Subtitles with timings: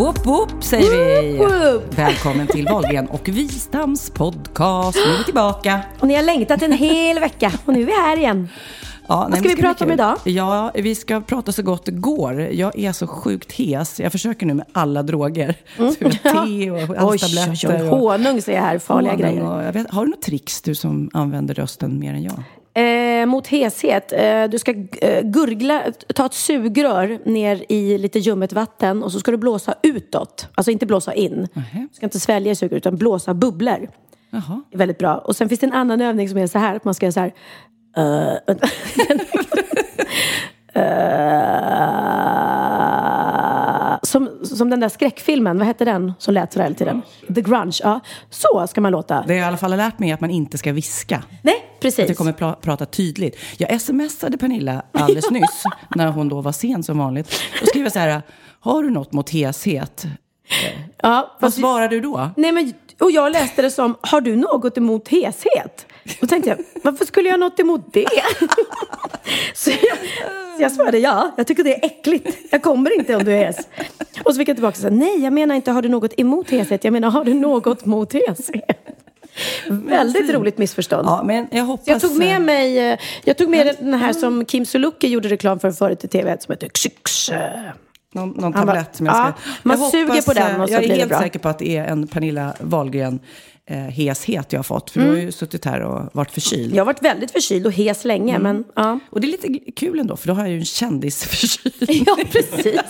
[0.00, 1.38] Whoop whoop säger vi.
[1.38, 1.98] Whoop.
[1.98, 4.98] Välkommen till Wahlgren och Wistams podcast.
[5.06, 5.80] Nu är vi tillbaka.
[5.98, 8.48] Och ni har längtat en hel vecka och nu är vi här igen.
[9.08, 10.16] Ja, Vad nej, ska vi bli prata om idag?
[10.24, 12.40] Ja, vi ska prata så gott det går.
[12.40, 14.00] Jag är så sjukt hes.
[14.00, 15.54] Jag försöker nu med alla droger.
[15.76, 15.92] Jag har
[16.46, 16.96] te och Mm.
[16.96, 17.88] Halstabletter.
[17.90, 19.42] Honung säger jag här, farliga grejer.
[19.42, 22.42] och vet, har du något tricks du som använder rösten mer än jag?
[22.74, 25.82] Eh, mot heshet, eh, du ska eh, gurgla,
[26.14, 30.48] ta ett sugrör ner i lite ljummet vatten och så ska du blåsa utåt.
[30.54, 31.48] Alltså inte blåsa in.
[31.52, 31.86] Nähä.
[31.90, 33.88] Du ska inte svälja i sugröret utan blåsa bubblor.
[34.30, 34.62] Jaha.
[34.70, 35.18] Det är väldigt bra.
[35.18, 37.12] Och sen finns det en annan övning som är så här, att man ska göra
[37.12, 37.32] så här.
[37.96, 38.56] Eh,
[44.02, 47.02] som, som den där skräckfilmen, vad hette den som lät sådär hela tiden?
[47.34, 48.00] The Grunge, ja.
[48.30, 49.14] Så ska man låta.
[49.14, 51.22] Det har jag i alla fall lärt mig att man inte ska viska.
[51.42, 52.08] Nej, Att precis.
[52.08, 53.36] jag kommer pra- prata tydligt.
[53.58, 55.62] Jag smsade Pernilla alldeles nyss,
[55.96, 57.40] när hon då var sen som vanligt.
[57.60, 58.22] Då skrev jag så här,
[58.60, 60.04] har du något mot heshet?
[61.02, 62.30] Ja, Vad svarar du då?
[62.36, 65.86] nej men, och jag läste det som, har du något emot heshet?
[66.20, 68.06] Då tänkte jag, varför skulle jag ha något emot det?
[69.54, 69.98] så, jag,
[70.56, 72.38] så jag svarade ja, jag tycker det är äckligt.
[72.50, 73.68] Jag kommer inte om du är hes.
[74.24, 76.50] Och så fick jag tillbaka och sa, nej jag menar inte har du något emot
[76.50, 78.96] heshet, jag menar har du något mot heshet?
[79.68, 81.06] Väldigt roligt missförstånd.
[81.06, 81.84] Ja, men jag hoppas...
[81.84, 85.08] Så jag tog med eh, mig, eh, jag tog med den här som Kim Sulocki
[85.08, 87.30] gjorde reklam för förut i tv, som heter Ksyx.
[88.12, 89.24] Någon, någon tablett som jag ska...
[89.24, 89.32] ja,
[89.62, 91.20] man jag suger på den och så Jag är blir det helt bra.
[91.20, 93.20] säker på att det är en Pernilla Wahlgren
[93.70, 94.90] eh, heshet jag har fått.
[94.90, 96.64] För du har ju suttit här och varit förkyld.
[96.64, 96.76] Mm.
[96.76, 98.98] Jag har varit väldigt förkyld och hes länge, men ja.
[99.10, 102.04] Och det är lite kul ändå, för då har jag ju en kändisförkylning.
[102.06, 102.80] Ja, precis.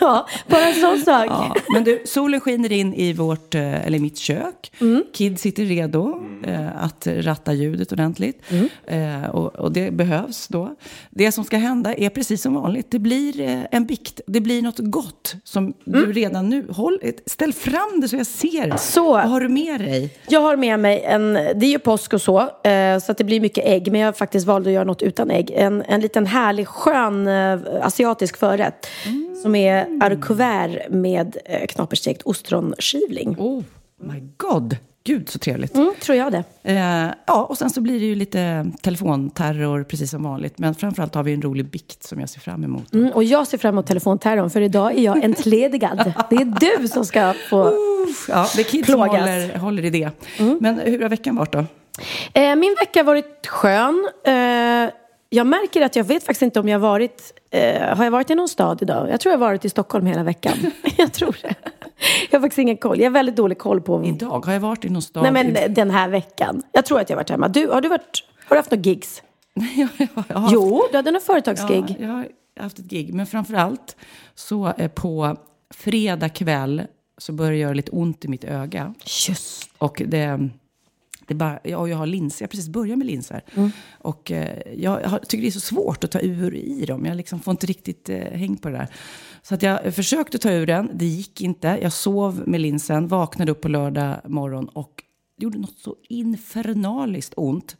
[0.00, 1.26] ja, bara en sån sak.
[1.26, 4.72] Ja, men du, solen skiner in i vårt, eh, eller mitt kök.
[4.80, 5.04] Mm.
[5.12, 8.42] Kid sitter redo eh, att ratta ljudet ordentligt.
[8.48, 8.68] Mm.
[8.86, 10.76] Eh, och, och det behövs då.
[11.10, 12.90] Det som ska hända är precis som vanligt.
[12.90, 14.20] Det blir eh, en bikt.
[14.26, 16.66] Det blir något gott som du redan nu...
[16.70, 18.64] Håll, ställ fram det så jag ser.
[18.64, 18.78] Mm.
[18.78, 19.12] Så.
[19.12, 20.10] Vad har du med dig?
[20.28, 23.24] Jag har med mig en, det är ju påsk och så, eh, så att det
[23.24, 23.92] blir mycket ägg.
[23.92, 25.50] Men jag har faktiskt valt att göra något utan ägg.
[25.50, 28.86] En, en liten härlig, skön eh, asiatisk förrätt.
[29.42, 33.36] Som är arcouvert med eh, knaperstekt ostronskivling.
[33.38, 33.62] Oh
[34.00, 34.76] my god.
[35.04, 35.74] Gud, så trevligt.
[35.74, 36.44] Mm, tror jag det.
[36.62, 40.58] Eh, ja, och sen så blir det ju lite telefonterror precis som vanligt.
[40.58, 42.94] Men framförallt har vi en rolig bikt som jag ser fram emot.
[42.94, 46.12] Mm, och jag ser fram emot telefonterrorn, för idag är jag entledigad.
[46.30, 47.62] Det är du som ska få...
[48.08, 49.20] Uff, Ja, det är kids som Plågas.
[49.20, 50.10] håller, håller i det.
[50.60, 51.64] Men hur har veckan varit då?
[52.34, 54.08] Eh, min vecka har varit skön.
[54.24, 54.34] Eh,
[55.30, 57.22] jag märker att jag vet faktiskt inte om jag har varit...
[57.50, 59.10] Eh, har jag varit i någon stad idag?
[59.10, 60.52] Jag tror jag har varit i Stockholm hela veckan.
[60.96, 61.54] jag tror det.
[62.30, 62.98] Jag har faktiskt ingen koll.
[63.00, 64.04] Jag har väldigt dålig koll på...
[64.04, 64.46] Idag?
[64.46, 65.22] Har jag varit i någon stad?
[65.32, 66.62] Nej men den här veckan.
[66.72, 67.48] Jag tror att jag har varit hemma.
[67.48, 68.24] Du, har du varit...
[68.44, 69.22] Har du haft något gigs?
[69.54, 71.84] Nej, jag, jag, jag, har haft- Jo, du hade något företagsgig.
[71.88, 72.28] Ja, jag har
[72.60, 73.14] haft ett gig.
[73.14, 73.96] Men framförallt
[74.34, 75.36] så eh, på
[75.74, 76.82] fredag kväll
[77.18, 78.94] så börjar det göra lite ont i mitt öga.
[79.28, 79.70] Just.
[79.78, 80.48] Och det,
[81.26, 83.42] det bara, ja, jag har linser, jag har precis börjat med linser.
[83.98, 87.06] Och eh, jag har, tycker det är så svårt att ta ur i dem.
[87.06, 88.88] Jag liksom får inte riktigt eh, häng på det där.
[89.42, 91.78] Så att jag försökte ta ur den, det gick inte.
[91.82, 95.02] Jag sov med linsen, vaknade upp på lördag morgon och
[95.38, 97.76] det gjorde något så infernaliskt ont.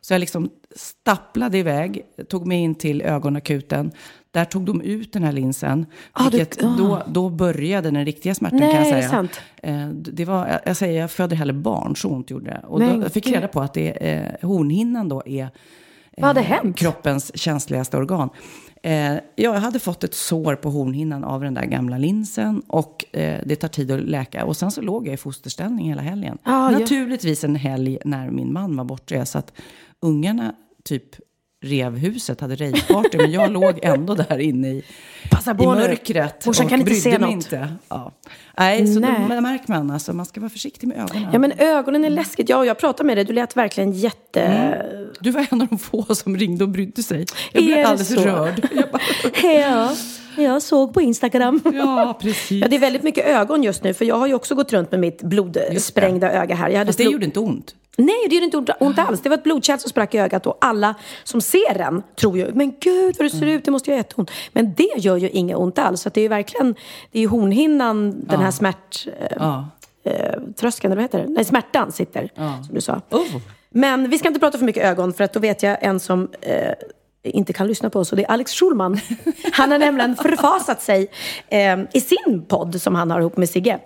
[0.00, 3.90] Så jag liksom stapplade iväg, tog mig in till ögonakuten.
[4.30, 5.86] Där tog de ut den här linsen.
[6.12, 9.10] Ah, du- vilket då, då började den riktiga smärtan kan Nej, jag är det säga.
[9.10, 9.40] sant?
[9.62, 12.62] Eh, det var, jag- säger, jag föder heller barn, så ont gjorde det.
[12.66, 15.50] Och Men då fick jag reda på att det, eh, hornhinnan då är
[16.42, 16.76] hänt?
[16.76, 18.30] kroppens känsligaste organ.
[18.82, 23.40] Eh, jag hade fått ett sår på hornhinnan av den där gamla linsen och eh,
[23.46, 24.44] det tar tid att läka.
[24.44, 26.38] Och sen så låg jag i fosterställning hela helgen.
[26.42, 26.78] Ah, ja.
[26.78, 29.32] Naturligtvis en helg när min man var bortrest.
[29.32, 29.52] Så att
[30.00, 31.04] ungarna typ
[31.64, 33.18] rev huset, hade raveparty.
[33.18, 34.84] men jag låg ändå där inne i,
[35.30, 35.80] Passa i på nu.
[35.80, 37.30] mörkret Morsan kan inte se mig något.
[37.30, 37.68] inte.
[37.88, 38.12] Ja.
[38.58, 39.26] Nej, så Nej.
[39.28, 41.28] då märker man alltså, man ska vara försiktig med ögonen.
[41.32, 42.48] Ja men ögonen är läskigt.
[42.48, 43.24] Ja, jag pratade med dig.
[43.24, 44.40] Du lät verkligen jätte...
[44.42, 45.05] Mm.
[45.20, 47.26] Du var en av de få som ringde och brydde sig.
[47.52, 48.20] Jag blev det alldeles så?
[48.20, 48.68] rörd.
[48.74, 49.02] Jag bara,
[49.52, 49.92] Ja,
[50.42, 51.60] jag såg på Instagram.
[51.74, 52.62] ja, precis.
[52.62, 53.94] Ja, det är väldigt mycket ögon just nu.
[53.94, 56.68] För jag har ju också gått runt med mitt blodsprängda öga här.
[56.70, 57.74] Jag hade Fast det blod- gjorde inte ont.
[57.98, 59.20] Nej, det gjorde inte ont, ont alls.
[59.20, 62.50] Det var ett blodkärl som sprack i ögat och alla som ser den tror ju,
[62.54, 64.30] men gud vad du ser ut, det måste göra jätteont.
[64.52, 66.00] Men det gör ju inget ont alls.
[66.00, 66.74] Så det är ju verkligen,
[67.12, 69.06] det är ju hornhinnan, den här smärt...
[69.20, 69.68] Eh, Ja.
[70.04, 71.32] eh, tröskeln, eller vad heter det?
[71.32, 72.30] Nej, smärtan sitter,
[72.66, 73.00] som du sa.
[73.10, 73.24] Oh.
[73.76, 76.28] Men vi ska inte prata för mycket ögon, för att då vet jag en som
[76.40, 76.72] eh,
[77.30, 79.00] inte kan lyssna på oss och det är Alex Schulman.
[79.52, 81.08] Han har nämligen förfasat sig
[81.48, 83.78] eh, i sin podd som han har ihop med Sigge.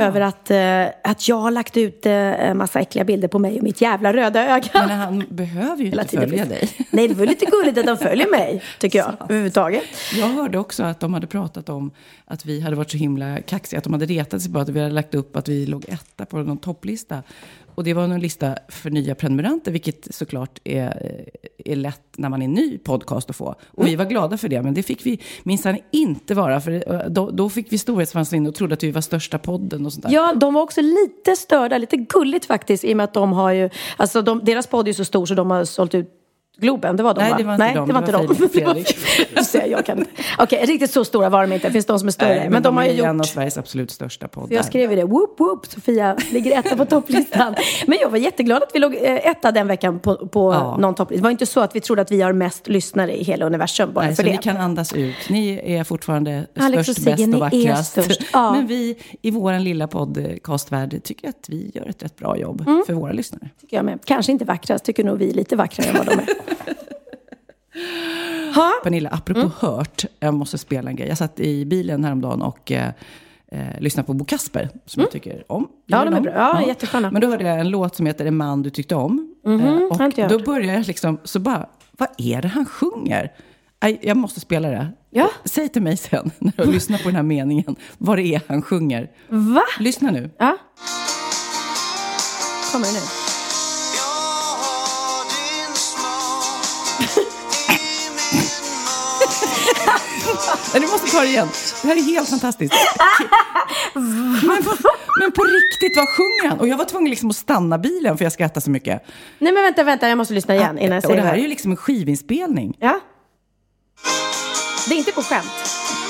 [0.00, 3.62] Över att, eh, att jag har lagt ut eh, massa äckliga bilder på mig och
[3.62, 4.68] mitt jävla röda öga.
[4.72, 6.70] Men han behöver ju Hela inte följa dig.
[6.90, 9.84] Nej, det var lite gulligt att de följer mig, tycker jag, överhuvudtaget.
[10.14, 11.90] Jag hörde också att de hade pratat om
[12.24, 13.78] att vi hade varit så himla kaxiga.
[13.78, 16.24] Att de hade retat sig på att vi hade lagt upp att vi låg etta
[16.24, 17.22] på någon topplista.
[17.74, 21.28] Och det var en lista för nya prenumeranter, vilket såklart är,
[21.64, 23.54] är lätt när man är ny podcast att få.
[23.66, 26.60] Och vi var glada för det, men det fick vi minsann inte vara.
[26.60, 29.92] För eh, då, då fick vi storhetsvansinne och trodde att vi var största podden och
[29.92, 30.12] sånt där.
[30.12, 33.52] Ja, de var också lite störda, lite gulligt faktiskt, i och med att de har
[33.52, 36.20] ju, alltså de, deras podd är så stor så de har sålt ut
[36.56, 37.36] Globen, det var de Nej, va?
[37.38, 38.44] det var inte Nej, de, det var det inte de.
[38.44, 39.70] Och Fredrik.
[39.70, 40.10] Jag kan inte.
[40.38, 41.68] Okej, riktigt så stora var de inte.
[41.68, 42.34] Det finns de som är större.
[42.34, 43.06] Nej, men, de, har ju är gjort...
[43.06, 44.56] en av Sveriges absolut största poddar.
[44.56, 47.54] Jag skrev ju det, whoop whoop, Sofia ligger etta på topplistan.
[47.86, 50.76] Men jag var jätteglad att vi låg eh, etta den veckan på, på Ja.
[50.80, 51.20] någon topplista.
[51.20, 53.92] Det var inte så att vi trodde att vi har mest lyssnare i hela universum
[53.92, 54.36] bara Nej, för så det.
[54.36, 55.14] ni kan andas ut.
[55.30, 57.90] Ni är fortfarande Alex och störst, Sigge, bäst och är vackrast.
[57.92, 58.20] störst.
[58.32, 58.52] Ja.
[58.52, 62.82] Men vi i vår lilla podcastvärld tycker att vi gör ett rätt bra jobb Mm.
[62.86, 63.48] för våra lyssnare.
[63.60, 63.98] Tycker jag med.
[64.04, 66.26] Kanske inte vackrast, tycker nog vi är lite vackrare än vad de är.
[68.54, 68.72] ha?
[68.84, 69.52] Pernilla, apropå Mm.
[69.58, 71.08] hört, jag måste spela en grej.
[71.08, 72.88] Jag satt i bilen häromdagen och eh,
[73.52, 75.62] eh, lyssnade på Bo Kasper, som jag tycker om.
[75.64, 75.68] Mm.
[75.86, 76.32] Ja, de är bra.
[76.32, 77.10] Ja, jättesköna.
[77.10, 79.34] Men då hörde jag en låt som heter En man du tyckte om.
[79.44, 83.32] Mhm, Eh, har och då började jag liksom, så bara, vad är det han sjunger?
[84.00, 84.88] Jag måste spela det.
[85.10, 85.30] Ja.
[85.44, 88.62] Säg till mig sen, när du lyssnar på den här meningen, vad det är han
[88.62, 89.10] sjunger.
[89.28, 89.62] Va?
[89.78, 90.30] Lyssna nu.
[90.38, 90.56] Ja.
[92.72, 93.23] Kommer nu?
[100.72, 101.48] Nej, du måste ta det igen.
[101.82, 102.74] Det här är helt fantastiskt.
[103.94, 104.62] Men,
[105.20, 106.60] men på riktigt, vad sjunger han?
[106.60, 109.02] Och jag var tvungen liksom att stanna bilen för jag skrattade så mycket.
[109.38, 111.38] Nej men vänta, vänta, jag måste lyssna igen innan jag och säger det här är
[111.38, 112.76] ju liksom en skivinspelning.
[112.80, 113.00] Ja.
[114.88, 115.52] Det är inte på skämt.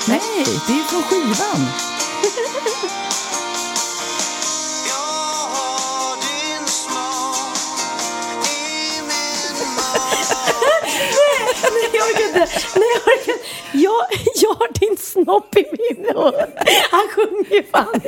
[0.07, 0.21] Nej,
[0.67, 1.65] det är ju från skivan.
[11.73, 12.39] Nej, jag orkar inte.
[12.75, 13.24] Nej, jag orkar.
[13.75, 14.01] Jag,
[14.41, 16.33] jag har din snopp i min mun.
[16.91, 18.01] Han sjunger fan.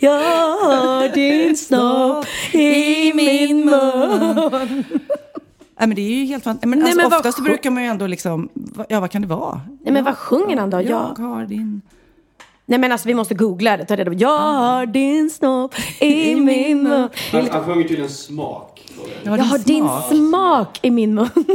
[0.00, 0.18] Jag
[0.58, 4.84] har din snopp i min mun.
[5.78, 6.68] Nej, men det är ju helt fantastiskt.
[6.70, 8.48] Men Nej, alltså, men vad oftast så sjuk- brukar man ju ändå liksom,
[8.88, 9.60] ja vad kan det vara?
[9.84, 10.76] Nej, men vad sjunger han då?
[10.76, 11.18] Jag Jag...
[11.24, 11.82] har din...
[12.66, 13.84] Nej, men alltså vi måste googla det.
[13.84, 14.16] Ta reda på.
[14.16, 17.08] Jag har din snopp i min mun.
[17.32, 18.80] Han, han sjunger till en smak.
[19.22, 20.04] Jag Jag har din smak.
[20.08, 21.28] smak i min mun.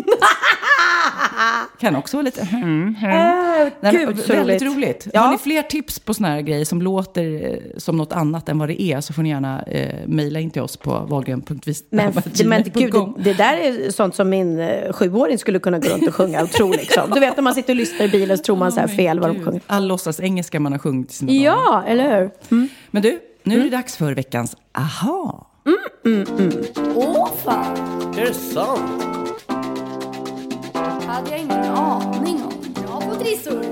[1.80, 2.42] Kan också vara lite...
[2.42, 4.76] Mm, Äh, Nej, Gud, så väldigt roligt.
[4.76, 5.08] roligt.
[5.14, 5.22] Ja.
[5.22, 8.60] Har ni fler tips på såna här grejer som låter eh, som något annat än
[8.60, 11.84] vad det är så får ni gärna eh, mejla in till oss på wahlgren.vis.
[11.90, 12.14] Men,
[12.46, 16.08] men gud, det, det där är sånt som min eh, sjuåring skulle kunna gå runt
[16.08, 17.10] och sjunga och tro liksom.
[17.14, 19.20] Du vet när man sitter och lyssnar i bilen så tror man så här fel
[19.20, 19.62] vad de sjunger.
[19.68, 21.42] All låtsas engelska man har sjungit sina barn.
[21.42, 22.32] Ja, eller hur?
[22.52, 22.70] Mm.
[22.92, 25.46] Men du, nu är det dags för veckans aha.
[26.96, 27.78] Åh fan,
[28.18, 28.82] Är det sant?
[31.10, 32.74] Hade jag ingen aning om.
[32.74, 33.64] Bra på trissor.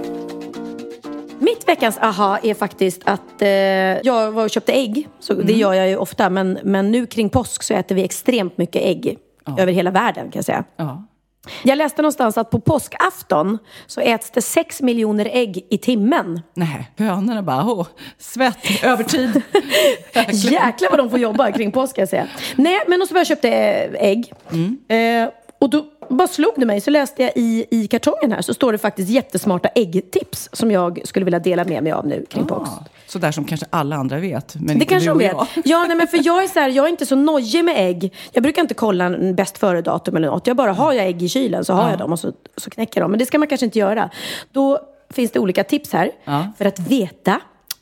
[1.39, 5.08] Mitt veckans aha är faktiskt att eh, jag var och köpte ägg.
[5.20, 6.29] Så Det gör jag ju ofta.
[6.29, 9.17] Men, men nu kring påsk så äter vi extremt mycket ägg.
[9.58, 10.63] Över hela världen kan jag säga.
[10.77, 11.03] Ja.
[11.63, 16.41] Jag läste någonstans att på påskafton så äts det sex miljoner ägg i timmen.
[16.53, 19.41] Nej, hönorna bara, åh, svett, övertid.
[20.32, 22.27] Jäklar vad de får jobba kring påsk ska jag säga.
[22.56, 24.34] Nej, men och så var jag köpte eh, ägg.
[24.88, 28.53] Eh, och då bara slog det mig, så läste jag i, i kartongen här så
[28.53, 32.47] står det faktiskt jättesmarta äggtips som jag skulle vilja dela med mig av nu kring.
[32.51, 32.65] Ah,
[33.07, 35.31] Sådär som kanske alla andra vet, men Det inte kanske du och vet.
[35.31, 35.47] jag.
[35.65, 38.13] Ja, nej, men för jag är så här, jag är inte så nojig med ägg.
[38.31, 40.47] Jag brukar inte kolla en bäst före-datum eller något.
[40.47, 43.01] Jag bara, har jag ägg i kylen så har jag dem och så, så knäcker
[43.01, 43.11] dem.
[43.11, 44.09] Men det ska man kanske inte göra.
[44.51, 46.47] Då finns det olika tips här Ja.
[46.57, 47.39] för att veta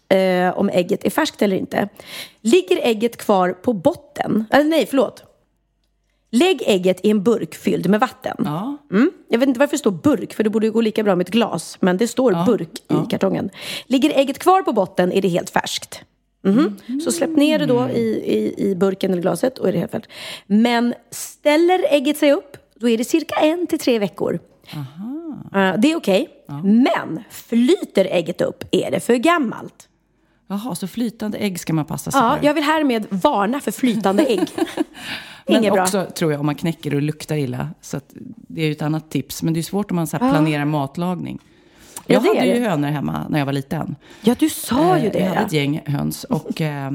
[0.10, 1.90] eh, om ägget är färskt eller inte.
[2.42, 4.46] Ligger ägget kvar på botten?
[4.52, 5.24] Eller nej, förlåt.
[6.36, 8.38] Lägg ägget i en burk fylld med vatten.
[8.46, 8.78] Ja.
[8.92, 9.12] Mm.
[9.30, 11.28] Jag vet inte varför det står burk, för det borde ju gå lika bra med
[11.28, 11.78] ett glas.
[11.80, 13.50] Men det står burk i kartongen.
[13.86, 16.02] Ligger ägget kvar på botten är det helt färskt.
[16.44, 16.78] Mhm.
[17.04, 19.92] Så släpp ner det då i, i, i burken eller glaset och är det helt
[19.92, 20.12] färskt.
[20.48, 24.40] Men ställer ägget sig upp, då är det cirka en till tre veckor.
[25.56, 26.30] Eh, det är okej.
[26.64, 29.90] Men flyter ägget upp är det för gammalt.
[30.48, 32.46] Jaha, så flytande ägg ska man passa sig Ja, för.
[32.46, 34.40] jag vill härmed varna för flytande ägg.
[35.48, 35.82] Men Inget bra.
[35.84, 37.70] också tror jag om man knäcker och luktar illa.
[37.82, 38.00] Så
[38.48, 39.44] det är ju ett annat tips.
[39.44, 41.40] Men det är svårt om man så här planerar matlagning.
[41.96, 43.96] Ja, Jag det hade ju hönor hemma när jag var liten.
[44.22, 45.20] Ja, du sa ju Eh, det.
[45.20, 45.46] Jag hade ja.
[45.46, 46.24] ett gäng höns.
[46.24, 46.92] Och eh,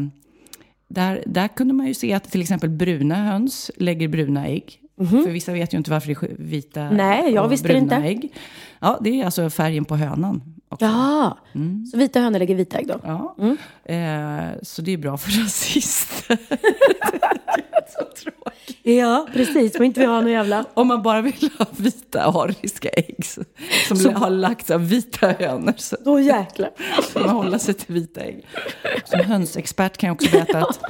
[0.89, 4.77] där, där kunde man ju se att till exempel bruna höns lägger bruna ägg.
[4.97, 6.91] För vissa vet ju inte varför det är vita.
[6.91, 7.97] Nej, jag och visste bruna inte.
[7.97, 8.33] ägg.
[8.81, 10.43] Ja, det är alltså färgen på hönan.
[10.69, 10.85] Också.
[10.85, 11.87] Ja, Mm.
[11.87, 13.01] så vita hönor lägger vita ägg då?
[13.05, 13.37] Ja.
[13.39, 13.57] Mm.
[13.85, 16.39] Eh, så det är bra för rasister.
[18.83, 19.75] Ja, precis.
[19.75, 20.65] Men inte vi har någon jävla...
[20.75, 23.45] Om man bara vill ha vita ariska ägg så-
[23.97, 26.71] som har lagts av vita hönor så Då jäklar.
[27.11, 28.47] ska man hålla sig till vita ägg.
[29.05, 30.81] Som hönsexpert kan jag också berätta att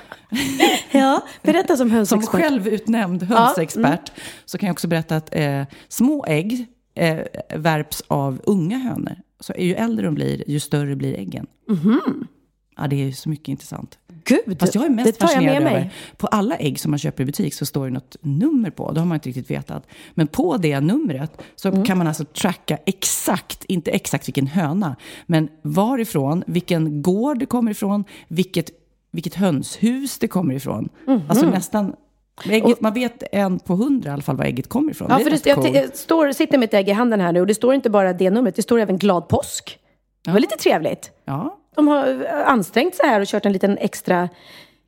[0.90, 2.40] Ja, berätta som som hönsexpert.
[2.40, 3.36] självutnämnd mm.
[3.36, 4.12] hönsexpert
[4.44, 6.66] så kan jag också berätta att eh, små ägg
[7.00, 7.18] eh,
[7.58, 9.16] värps av unga hönor.
[9.40, 11.46] Så ju äldre de blir, ju större blir äggen.
[12.76, 13.98] Ja, det är ju så mycket intressant.
[14.24, 15.90] Gud, Fast jag är det mest fascinerad med över, mig.
[16.16, 18.92] på alla ägg som man köper i butik så står det något nummer på.
[18.92, 19.86] Det har man inte riktigt vetat.
[20.14, 21.84] Men på det numret så Mm.
[21.84, 27.70] kan man alltså tracka exakt, inte exakt vilken höna, men varifrån, vilken gård det kommer
[27.70, 28.70] ifrån, vilket,
[29.10, 30.88] vilket hönshus det kommer ifrån.
[31.06, 31.20] Mhm.
[31.28, 31.94] Alltså nästan,
[32.44, 35.08] ägget, man vet en på hundra i alla fall var ägget kommer ifrån.
[35.10, 37.40] Ja, det för det, jag, jag står, sitter med ett ägg i handen här nu
[37.40, 39.78] och det står inte bara det numret, det står även glad påsk.
[40.24, 41.10] Det var lite trevligt.
[41.24, 41.56] ja.
[41.76, 44.28] De har eh, ansträngt sig här och kört en liten extra...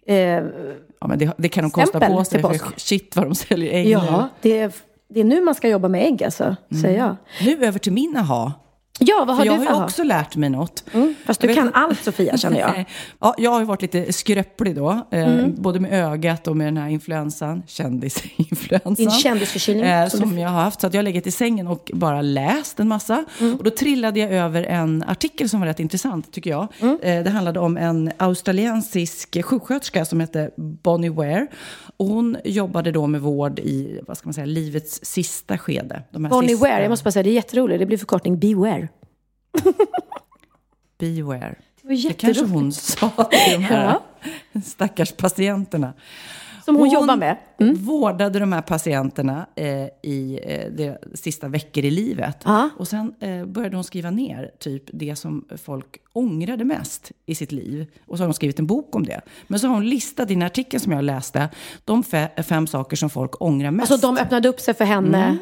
[0.07, 3.73] Eh, ja, men det, det kan de kosta på sig, för shit vad de säljer
[3.73, 3.91] ägg nu.
[3.91, 4.73] ja, det är,
[5.09, 7.17] det är nu man ska jobba med ägg alltså, säger jag.
[7.41, 8.53] Nu över till min aha.
[8.99, 9.85] Ja, vad har För jag du har för ju aha?
[9.85, 10.85] också lärt mig något.
[10.93, 12.85] Mm, fast Jag du vet- kan allt Sofia känner jag.
[13.21, 14.91] Ja, jag har ju varit lite skröplig då.
[15.11, 15.55] Eh, Mm.
[15.63, 17.63] Både med ögat och med den här influensan.
[17.67, 18.95] Kändisinfluensan.
[18.95, 20.81] Din kändisförkylning, Eh, som som du- jag har haft.
[20.81, 23.25] Så att jag har legat i sängen och bara läst en massa.
[23.41, 23.55] Mm.
[23.57, 26.69] Och då trillade jag över en artikel som var rätt intressant tycker jag.
[26.81, 26.99] Mm.
[27.03, 31.47] Eh, det handlade om en australiensisk sjuksköterska som hette Bonnie Ware.
[31.97, 36.03] Och hon jobbade då med vård i, vad ska man säga, livets sista skede.
[36.11, 37.79] De Bonnie sista- Ware, jag måste bara säga det är jätteroligt.
[37.81, 38.89] Det blir förkortning Beware.
[40.99, 41.55] Beware.
[41.83, 43.99] Det var Det kanske hon sa till de här
[44.65, 45.93] stackars patienterna.
[46.65, 47.37] Som hon jobbar med.
[47.61, 47.75] Mm.
[47.85, 49.67] vårdade de här patienterna eh,
[50.03, 52.37] i eh, de sista veckor i livet.
[52.45, 52.69] Ja.
[52.77, 57.53] Och sen eh, började hon skriva ner typ det som folk ångrade mest i sitt
[57.53, 57.87] liv.
[58.07, 59.21] Och så har hon skrivit en bok om det.
[59.47, 61.49] Men så har hon listat i den artikeln som jag läste,
[61.85, 63.91] de fe- fem saker som folk ångrar mest.
[63.93, 65.39] Alltså de öppnade upp sig för henne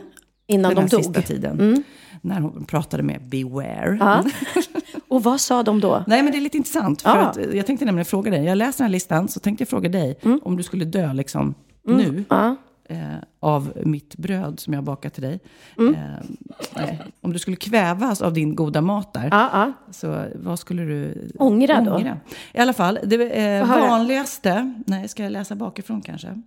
[0.47, 1.05] innan den de här dog.
[1.05, 1.85] sista tiden.
[2.23, 3.97] När hon pratade med Beware.
[4.01, 4.25] Ja.
[5.11, 6.05] Och vad sa de då?
[6.07, 7.03] Nej, men det är lite intressant.
[7.03, 7.27] För Ja.
[7.27, 8.45] att, jag tänkte nämligen fråga dig.
[8.45, 11.55] Jag läser den här listan, så tänkte jag fråga dig om du skulle dö liksom
[11.85, 12.25] nu.
[12.29, 12.57] Ja.
[12.89, 12.99] Eh,
[13.41, 15.41] av mitt bröd som jag bakat till dig.
[15.79, 15.95] Mm.
[15.95, 19.29] Eh, om du skulle kvävas av din goda mat där.
[19.31, 19.73] Ja.
[19.91, 22.01] Så vad skulle du Ångra då?
[22.53, 24.75] I alla fall, det eh, vanligaste...
[24.87, 26.43] Nej, ska jag läsa bakifrån kanske?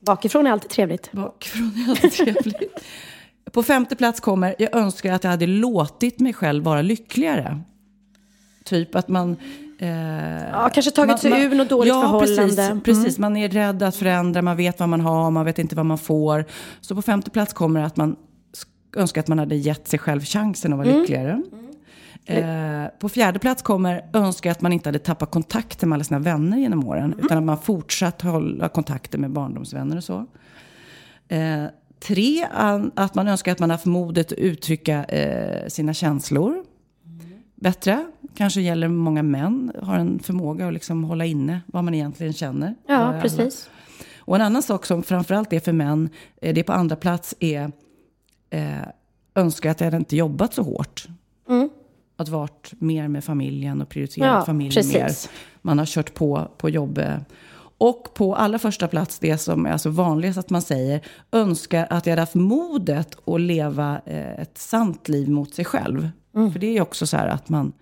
[0.00, 1.12] Bakifrån är alltid trevligt.
[1.12, 2.80] Bakifrån är alltid trevligt.
[3.52, 7.60] På femte plats kommer, jag önskar att jag hade låtit mig själv vara lyckligare.
[8.64, 9.36] Typ att man...
[9.78, 9.88] Eh,
[10.52, 12.36] Ja, kanske tagit sig ur något dåligt ja, förhållande.
[12.44, 12.80] Precis, Mm.
[12.80, 13.18] precis.
[13.18, 15.98] Man är rädd att förändra, man vet vad man har, man vet inte vad man
[15.98, 16.44] får.
[16.80, 18.16] Så på femte plats kommer att man
[18.52, 21.00] sk- önskar att man hade gett sig själv chansen att vara Mm.
[21.00, 21.42] lyckligare.
[22.24, 26.20] Eh, på fjärde plats kommer önska att man inte hade tappat kontakten med alla sina
[26.20, 27.12] vänner genom åren.
[27.12, 27.24] Mm.
[27.24, 30.26] Utan att man fortsatt hålla kontakten med barndomsvänner och så.
[31.28, 31.64] Eh,
[32.00, 32.46] tre,
[32.94, 36.64] att man önskar att man haft modet att uttrycka eh, sina känslor
[37.54, 38.06] bättre.
[38.34, 42.74] Kanske gäller många män, har en förmåga att liksom hålla inne vad man egentligen känner.
[42.86, 43.20] Ja, alla.
[43.20, 43.70] precis.
[44.18, 46.08] Och en annan sak som framförallt är för män,
[46.42, 47.72] eh, det är på andra plats, är
[48.50, 48.76] eh,
[49.34, 51.06] önska att jag hade inte jobbat så hårt.
[52.18, 54.38] Att varit mer med familjen och prioriterat Mm.
[54.38, 54.94] Ja, familjen precis.
[54.94, 55.38] mer.
[55.62, 57.20] Man har kört på på jobbet.
[57.78, 61.00] Och på allra första plats, det som är alltså vanligast att man säger,
[61.32, 66.08] önskar att jag hade haft modet att leva eh, ett sant liv mot sig själv.
[66.34, 66.52] Mm.
[66.52, 67.72] För det är ju också så här att man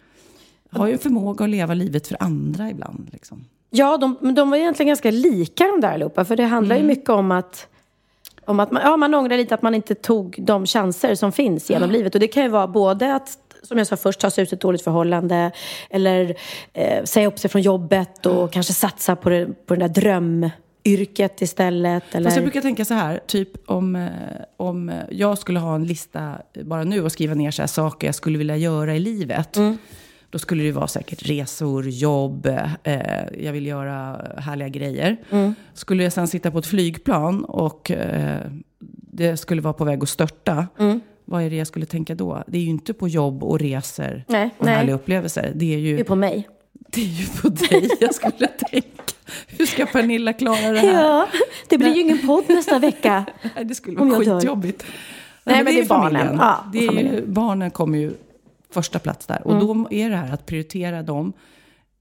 [0.70, 3.08] har ju en förmåga att leva livet för andra ibland.
[3.12, 3.44] Liksom.
[3.70, 6.24] Ja, de, men de var egentligen ganska lika de där allihopa.
[6.24, 6.88] För det handlar Mm.
[6.88, 7.66] ju mycket om att,
[8.44, 11.70] om att man, ja, man ångrar lite att man inte tog de chanser som finns
[11.70, 12.14] genom livet.
[12.14, 14.61] Och det kan ju vara både att, som jag sa först, ta sig ut ett
[14.61, 15.50] dåligt förhållande.
[15.90, 16.35] Eller
[16.73, 20.50] eh, säga upp sig från jobbet och kanske satsa på, det, på den där dröm,
[20.85, 22.14] yrket istället?
[22.14, 22.25] Eller?
[22.25, 24.09] Fast jag brukar tänka så här, typ om, eh,
[24.56, 28.09] om eh, jag skulle ha en lista bara nu och skriva ner så här saker
[28.09, 29.56] jag skulle vilja göra i livet.
[30.30, 32.47] Då skulle det vara säkert resor, jobb,
[32.83, 32.99] eh,
[33.38, 35.16] jag vill göra härliga grejer.
[35.75, 38.40] Skulle jag sen sitta på ett flygplan och eh,
[39.12, 40.66] det skulle vara på väg att störta.
[41.34, 42.44] Vad är det jag skulle tänka då?
[42.46, 44.74] Det är ju inte på jobb och resor Nej, och nej.
[44.74, 45.52] härliga upplevelser.
[45.54, 46.48] Det är ju Det är på mig.
[46.72, 48.88] det är ju på dig jag skulle tänka.
[49.46, 51.02] Hur ska Pernilla klara det här?
[51.04, 51.28] Ja,
[51.68, 53.24] det blir ju ingen podd nästa vecka.
[53.56, 54.84] Nej, det skulle vara skitjobbigt.
[55.44, 56.36] Nej, men det är ju barnen.
[56.40, 57.24] Ja, det är ju, familjen.
[57.34, 58.12] barnen kommer ju
[58.70, 59.46] första plats där.
[59.46, 59.66] Och Mm.
[59.66, 61.32] då är det här att prioritera dem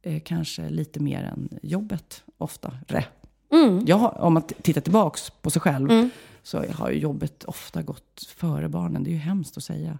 [0.03, 3.05] eh, kanske lite mer än jobbet oftare.
[3.53, 3.83] Mm.
[3.87, 6.09] Jag om man tittar tillbaks på sig själv
[6.43, 9.03] så har ju jobbet ofta gått före barnen.
[9.03, 9.97] Det är ju hemskt att säga.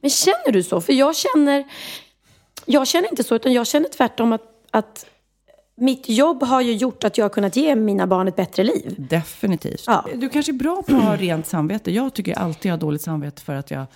[0.00, 0.80] Men känner du så?
[0.80, 1.64] För jag känner,
[2.66, 5.06] jag känner inte så, utan jag känner tvärtom att, att
[5.74, 8.94] mitt jobb har ju gjort att jag har kunnat ge mina barn ett bättre liv.
[8.98, 9.84] Definitivt.
[9.86, 10.06] Ja.
[10.14, 11.92] Du kanske är bra på att ha rent samvete.
[11.92, 13.86] Jag tycker jag alltid har dåligt samvete för att jag...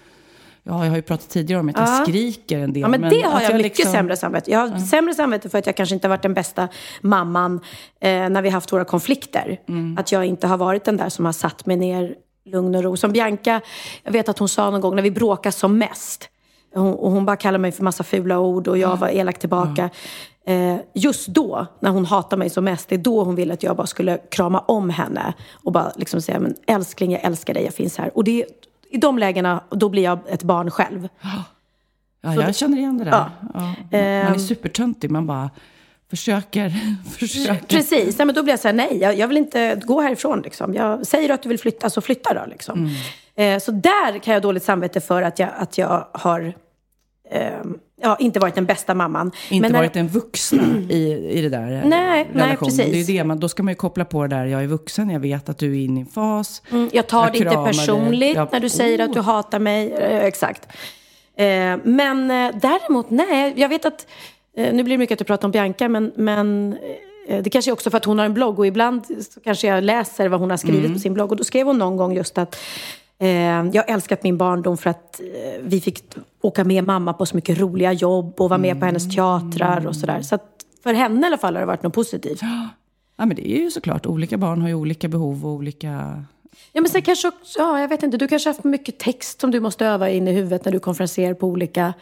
[0.62, 2.04] Ja, jag har ju pratat tidigare om att jag Ja.
[2.04, 2.80] skriker en del.
[2.80, 4.50] Ja, men, det har att jag, mycket liksom- sämre samvete.
[4.50, 6.68] Jag har sämre samvete för att jag kanske inte har varit den bästa
[7.00, 7.60] mamman
[8.00, 9.60] eh, när vi har haft våra konflikter.
[9.68, 9.98] Mm.
[9.98, 12.14] Att jag inte har varit den där som har satt mig ner
[12.44, 12.96] lugn och ro.
[12.96, 13.60] Som Bianca,
[14.02, 16.28] jag vet att hon sa någon gång när vi bråkade som mest.
[16.74, 19.90] Hon, och hon bara kallade mig för massa fula ord och jag var elak tillbaka.
[20.46, 23.62] Eh, just då, när hon hatar mig som mest, det är då hon ville att
[23.62, 25.34] jag bara skulle krama om henne.
[25.64, 28.10] Och bara liksom säga, men älskling, jag älskar dig, jag finns här.
[28.14, 28.44] Och det,
[28.90, 31.08] i de lägena, då blir jag ett barn själv.
[32.22, 33.10] Ja, jag känner igen det där.
[33.10, 33.30] Ja.
[33.54, 33.60] Ja.
[33.60, 34.38] Man är Ehm.
[34.38, 35.50] supertöntig, man bara
[36.10, 36.72] försöker,
[37.18, 37.66] försöker.
[37.66, 40.40] Precis, nej, men då blir jag så här, nej, jag, jag vill inte gå härifrån.
[40.42, 40.74] Liksom.
[40.74, 42.46] Jag säger att du vill flytta, så flytta då.
[42.50, 42.78] Liksom.
[42.78, 43.54] Mm.
[43.56, 46.52] Eh, så där kan jag ha dåligt samvete för att jag, att jag har
[47.30, 49.30] ehm, ja, inte varit den bästa mamman.
[49.50, 52.58] Inte Men varit en vuxna i, i det där Nej, nej, relationen.
[52.58, 53.06] precis.
[53.06, 55.10] Det är det man, då ska man ju koppla på det där, jag är vuxen,
[55.10, 56.62] jag vet att du är inne i en fas.
[56.70, 59.92] Mm, Jag tar Jag det inte personligt Jag- när du säger att du hatar mig.
[59.92, 60.68] Eh, exakt.
[61.36, 61.44] Eh,
[61.84, 63.52] men eh, däremot, nej.
[63.56, 64.06] Jag vet att,
[64.56, 66.76] eh, nu blir det mycket att du pratar om Bianca, men, men
[67.28, 69.66] eh, det kanske är också för att hon har en blogg och ibland så kanske
[69.66, 70.92] jag läser vad hon har skrivit Mm.
[70.94, 71.30] på sin blogg.
[71.30, 72.60] Och då skrev hon någon gång just att eh,
[73.72, 76.04] jag har älskat min barndom för att eh, vi fick
[76.40, 79.96] åka med mamma på så mycket roliga jobb och vara med på hennes teatrar och
[79.96, 80.22] sådär.
[80.22, 80.46] Så att
[80.82, 82.40] för henne i alla fall har det varit något positivt.
[83.16, 86.24] Ja, men det är ju såklart, olika barn har ju olika behov och olika...
[86.72, 89.40] Ja, men sen kanske också, ja, jag vet inte, du kanske har haft mycket text
[89.40, 91.94] som du måste öva in i huvudet när du konferenserar på olika...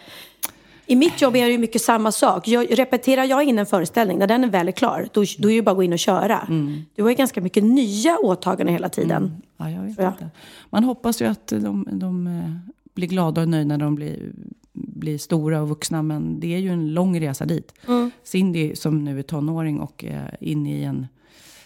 [0.88, 2.48] I mitt jobb är det ju mycket samma sak.
[2.48, 5.54] Jag, repeterar jag in en föreställning, när den är väl klar, då, då är det
[5.54, 6.40] ju bara att gå in och köra.
[6.48, 6.82] Mm.
[6.94, 9.42] Du har ju ganska mycket nya åtaganden hela tiden.
[9.56, 10.12] Ja, jag vet jag.
[10.12, 10.30] inte.
[10.70, 14.32] Man hoppas ju att de, de eh, blir glada och nöjda när de blir,
[14.72, 16.02] blir stora och vuxna.
[16.02, 17.74] Men det är ju en lång resa dit.
[17.88, 18.10] Mm.
[18.24, 21.06] Cindy som nu är tonåring och är inne i en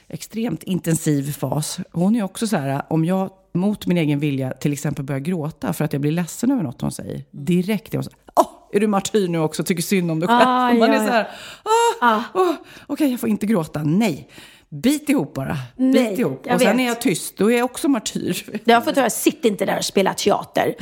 [0.09, 1.81] extremt intensiv fas.
[1.93, 5.73] Hon är också så här, om jag mot min egen vilja till exempel börjar gråta
[5.73, 7.25] för att jag blir ledsen över något hon säger.
[7.31, 9.65] Direkt är hon så här, åh, är du martyr nu också?
[9.65, 10.41] Tycker synd om dig själv.
[10.49, 11.29] Ah, Man ja, är så här,
[12.01, 12.21] ah, Ah.
[12.35, 12.55] åh,
[12.87, 13.83] okej jag får inte gråta.
[13.85, 14.29] Nej,
[14.69, 15.57] bit ihop bara.
[15.77, 16.47] Nej, Bit ihop.
[16.47, 16.81] Och sen vet.
[16.81, 18.61] är jag tyst, då är jag också martyr.
[18.65, 20.75] Jag har fått höra, sitt inte där och spela teater.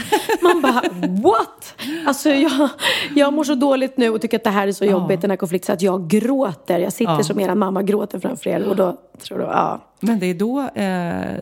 [0.43, 0.83] Man bara,
[1.23, 1.75] what?
[2.07, 2.69] Alltså jag,
[3.17, 5.37] jag mår så dåligt nu och tycker att det här är så jobbigt, den här
[5.37, 6.79] konflikten, så att jag gråter.
[6.79, 7.23] Jag sitter Ja.
[7.23, 9.81] som er mamma gråter framför er och då tror du, ja.
[10.01, 10.71] Men det är, då, eh,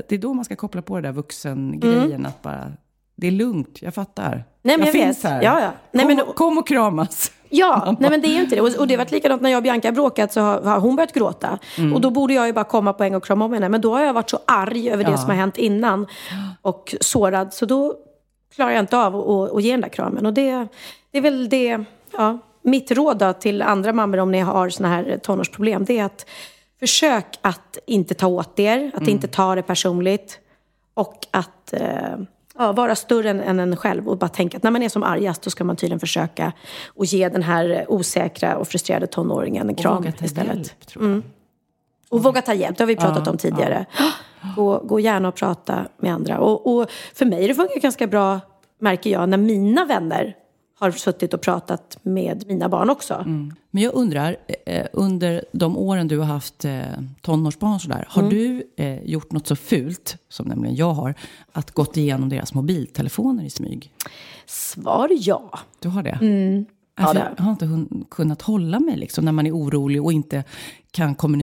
[0.08, 2.26] det är då man ska koppla på det där vuxengrejen.
[2.26, 2.72] Att bara,
[3.20, 4.33] det är lugnt, jag fattar.
[4.33, 4.42] Mm.
[4.62, 5.31] Nej, men jag finns vet.
[5.31, 5.42] här.
[5.42, 5.70] Ja, ja.
[5.92, 7.33] Nej, kom, men- kom och kramas.
[7.48, 8.61] Ja, nej men det är ju inte det.
[8.62, 10.81] Och, och det har varit likadant när jag och Bianca har bråkat så har, har
[10.81, 11.59] hon börjat gråta.
[11.94, 13.68] Och då borde jag ju bara komma på en gång och krama om henne.
[13.68, 15.16] Men då har jag varit så arg över det Ja.
[15.16, 16.07] som har hänt innan
[16.62, 17.54] och sårad.
[17.54, 17.94] Så då
[18.54, 19.16] klarar jag inte av
[19.57, 20.26] att, ge den där kramen.
[20.26, 20.66] Och det,
[21.11, 24.88] det är väl det, ja, mitt råd då till andra mammor om ni har såna
[24.88, 25.85] här tonårsproblem.
[25.85, 26.26] Det är att
[26.81, 30.38] försök att inte ta åt er, att inte ta det personligt.
[30.94, 32.18] Och att eh,
[32.58, 35.02] ja, vara större än, än en själv och bara tänka att när man är som
[35.02, 36.52] argast då ska man tydligen försöka
[36.86, 40.56] och ge den här osäkra och frustrerade tonåringen en kram ta istället.
[40.56, 41.22] hjälp, tror jag.
[42.08, 43.86] Och våga ta hjälp, det har vi pratat Ja, om tidigare.
[44.56, 46.38] Gå, gå gärna och prata med andra.
[46.38, 48.40] Och, och för mig det funkar ganska bra,
[48.80, 50.34] märker jag, när mina vänner
[50.78, 53.24] har suttit och pratat med mina barn också.
[53.70, 54.36] Men jag undrar,
[54.66, 56.80] eh, under de åren du har haft eh,
[57.22, 58.34] tonårsbarn sådär, har Mm.
[58.34, 61.14] du eh, gjort något så fult, som nämligen jag har,
[61.52, 63.92] att gått igenom deras mobiltelefoner i smyg?
[64.46, 65.58] Svar ja.
[65.80, 66.18] Du har det?
[66.20, 66.64] Mm.
[66.96, 70.04] Ja, Alltså, det har jag har inte kunnat hålla mig liksom, när man är orolig
[70.04, 70.44] och inte
[70.90, 71.42] kan kommunicera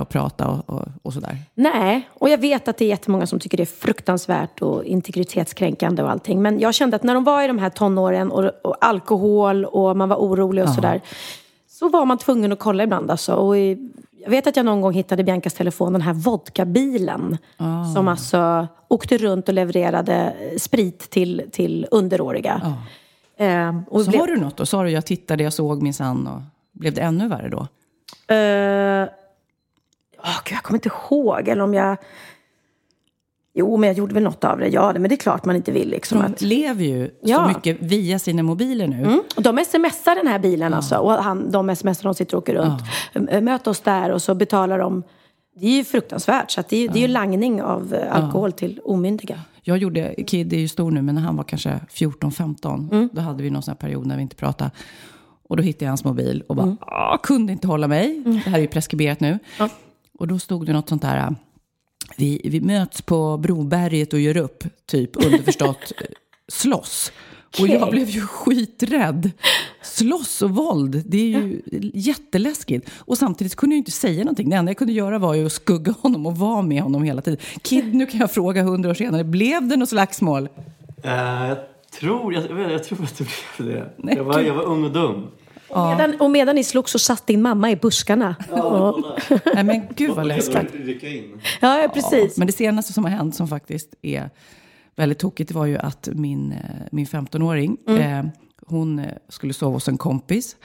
[0.00, 1.38] Och prata och, och, och, sådär?
[1.54, 6.02] Nej, och jag vet att det är jättemånga som tycker det är fruktansvärt och integritetskränkande
[6.02, 6.42] och allting.
[6.42, 9.96] Men jag kände att när de var i de här tonåren och, och alkohol och
[9.96, 10.76] man var orolig och Aha.
[10.76, 11.00] sådär.
[11.68, 13.34] Så var man tvungen att kolla ibland alltså.
[13.34, 13.90] Och i,
[14.22, 17.38] jag vet att jag någon gång hittade Biancas telefon, den här vodkabilen.
[17.58, 17.94] Oh.
[17.94, 22.60] Som alltså åkte runt och levererade sprit till, till underåriga.
[22.64, 23.46] Oh.
[23.46, 24.20] Eh, och så blev...
[24.20, 24.66] har du något då?
[24.66, 26.26] Sa du jag tittade, jag såg minsann?
[26.26, 26.42] Och...
[26.72, 27.66] Blev det ännu värre då?
[28.34, 29.08] Uh,
[30.22, 31.48] oh, Gud, jag kommer inte ihåg.
[31.48, 31.96] Eller om jag...
[33.54, 34.68] Jo, men jag gjorde väl något av det.
[34.68, 35.90] Ja, men det är klart man inte vill.
[35.90, 36.40] Liksom, De att...
[36.42, 37.36] lever ju Ja.
[37.36, 38.96] så mycket via sina mobiler nu.
[39.02, 39.22] Mm.
[39.36, 40.96] Och de smsar den här bilen alltså.
[40.96, 42.82] Och han, de smsar de sitter och åker runt.
[43.30, 45.02] Ö, Möt oss där och så betalar de.
[45.56, 46.50] Det är ju fruktansvärt.
[46.50, 49.40] Så det, är, det är ju langning av eh, alkohol till omyndiga.
[49.62, 53.08] Jag gjorde, Kid är ju stor nu, men när han var kanske 14-15, Mm.
[53.12, 54.70] då hade vi någon sån här period när vi inte pratade.
[55.48, 56.76] Och då hittade jag hans mobil och bara, Mm.
[56.80, 58.22] "Ah, kunde inte hålla mig.
[58.24, 59.38] Det här är ju preskriberat nu.
[60.22, 61.34] Och då stod det något sånt där,
[62.16, 65.92] vi, vi möts på Broberget och gör upp, typ underförstått
[66.48, 67.12] slåss.
[67.60, 69.30] Och jag blev ju skiträdd.
[69.82, 71.62] Slåss och våld, det är ju
[71.94, 72.90] jätteläskigt.
[72.98, 74.50] Och samtidigt kunde jag ju inte säga någonting.
[74.50, 77.22] Det enda jag kunde göra var ju att skugga honom och vara med honom hela
[77.22, 77.40] tiden.
[77.62, 80.48] Kid, nu kan jag fråga hundra år senare, blev det något slagsmål?
[81.04, 81.58] Eh, jag,
[82.00, 83.26] tror, jag, jag, tror att det
[83.58, 83.92] blev det.
[83.96, 85.26] Nej, jag, var, jag var ung och dum.
[85.72, 88.36] Och, medan, och medan ni slogs så satt din mamma i buskarna.
[88.50, 89.16] Ja,
[89.54, 90.74] Nej men gud vad läskigt.
[91.60, 92.36] ja, precis.
[92.36, 94.30] Men det senaste som har hänt som faktiskt är
[94.96, 96.58] väldigt tokigt var ju att min, eh,
[96.92, 98.26] min 15-åring, Mm.
[98.26, 98.32] eh,
[98.66, 100.56] hon eh, skulle sova hos en kompis.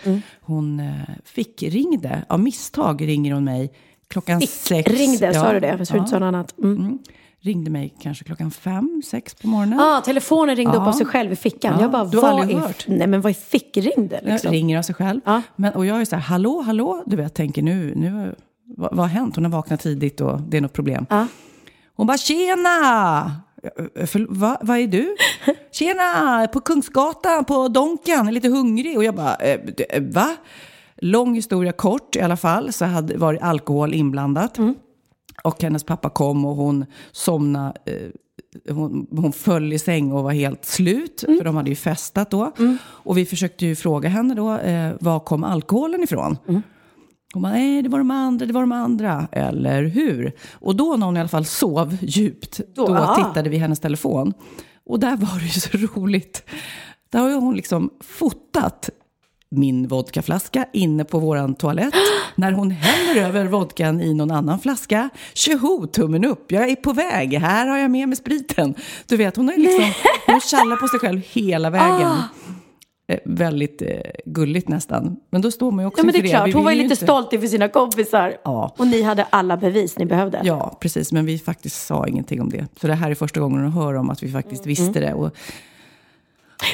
[0.41, 0.93] Hon eh,
[1.25, 3.71] fick ringde, av misstag ringer hon mig
[4.07, 4.91] klockan Fick, sex.
[4.91, 5.67] ringde, sa du det?
[5.67, 5.97] Jag ja.
[5.97, 6.57] inte sa något annat.
[6.59, 6.99] Mm.
[7.43, 7.53] Mm.
[7.53, 9.79] Ringde mig kanske klockan fem, sex på morgonen.
[9.79, 10.87] Ah, telefonen ringde upp Ja.
[10.87, 11.73] av sig själv i fickan.
[11.75, 12.85] Ja, Jag bara, du har vad aldrig är, hört?
[12.87, 14.19] nej, men vad är fickringde?
[14.23, 14.51] Jag Liksom?
[14.51, 15.19] ringer av sig själv.
[15.25, 15.41] Ja.
[15.55, 18.35] Men, och jag är så här, hallå, hallå, du vet, tänker nu, nu
[18.77, 19.35] vad, vad har hänt?
[19.35, 21.05] Hon har vaknat tidigt och det är något problem.
[21.09, 21.27] Ja.
[21.95, 23.31] Hon bara, tjena!
[24.05, 25.15] För, va, vad är du?
[25.71, 28.97] Tjena, på Kungsgatan, på Donken, är lite hungrig.
[28.97, 29.59] Och jag bara, eh,
[29.89, 30.35] eh, va?
[31.01, 34.57] Lång historia kort i alla fall, så hade varit alkohol inblandat.
[35.43, 37.73] Och hennes pappa kom och hon somnade.
[37.85, 42.31] Eh, hon, hon föll i säng och var helt slut, för de hade ju festat
[42.31, 42.51] då.
[42.81, 46.37] Och vi försökte ju fråga henne då, eh, var kom alkoholen ifrån?
[47.33, 49.27] Hon bara, nej det var de andra, det var de andra.
[49.31, 50.31] Eller hur?
[50.53, 53.15] Och då när hon i alla fall sov djupt, då, Då- ah.
[53.15, 54.33] tittade vi i hennes telefon.
[54.85, 56.43] Och där var det ju så roligt.
[57.09, 58.89] Där har ju hon liksom fotat
[59.49, 61.93] min vodkaflaska inne på våran toalett.
[62.35, 65.09] När hon häller över vodkan i någon annan flaska.
[65.33, 68.75] Tjoho, tummen upp, jag är på väg, här har jag med mig spriten.
[69.07, 69.83] Du vet, hon har liksom,
[70.27, 72.07] hon tjallar på sig själv hela vägen.
[72.07, 72.23] Ah.
[73.11, 73.87] Eh, väldigt eh,
[74.25, 75.15] gulligt nästan.
[75.31, 76.53] Men då står man ju också Ja, men det är klart.
[76.53, 78.37] Hon var ju lite inte- stolt inför sina kompisar.
[78.43, 78.75] Ja.
[78.77, 80.41] Och ni hade alla bevis ni behövde.
[80.43, 81.11] Ja, precis.
[81.11, 82.65] Men vi faktiskt sa ingenting om det.
[82.81, 84.69] Så det här är första gången hon hör om att vi faktiskt Mm.
[84.69, 85.13] visste det.
[85.13, 85.35] Och,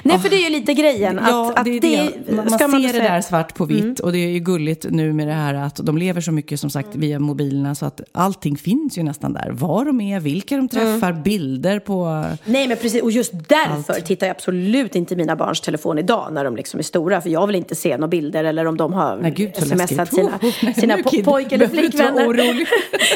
[0.04, 1.20] Nej, för det är ju lite grejen.
[1.20, 2.32] Att, ja, att det är det.
[2.36, 3.84] Man, man ser det där svart på vitt.
[3.84, 3.96] Mm.
[4.04, 6.70] Och det är ju gulligt nu med det här att de lever så mycket som
[6.70, 7.76] sagt via mobilerna.
[7.76, 9.50] Så att allting finns ju nästan där.
[9.52, 11.24] Var de är, vilka de träffar, Mm.
[11.24, 12.26] bilder på...
[12.46, 13.02] Nej, men precis.
[13.02, 16.80] Och just därför tittar jag absolut inte i mina barns telefon idag när de liksom
[16.80, 17.22] är stora.
[17.22, 20.30] För jag vill inte se några bilder eller om de har Nej, gud, smsat sina,
[20.42, 22.66] Oh, sina po- pojk eller flickvänner.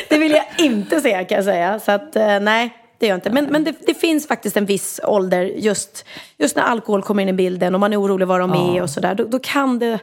[0.09, 1.79] det vill jag inte se kan jag säga.
[1.79, 2.73] Så att, eh, nej.
[2.97, 3.29] Det gör jag inte.
[3.29, 6.05] Men, men det, det finns faktiskt en viss ålder, just,
[6.37, 8.89] just när alkohol kommer in i bilden och man är orolig var de är och
[8.89, 9.15] sådär.
[9.15, 9.99] Då, då kan det,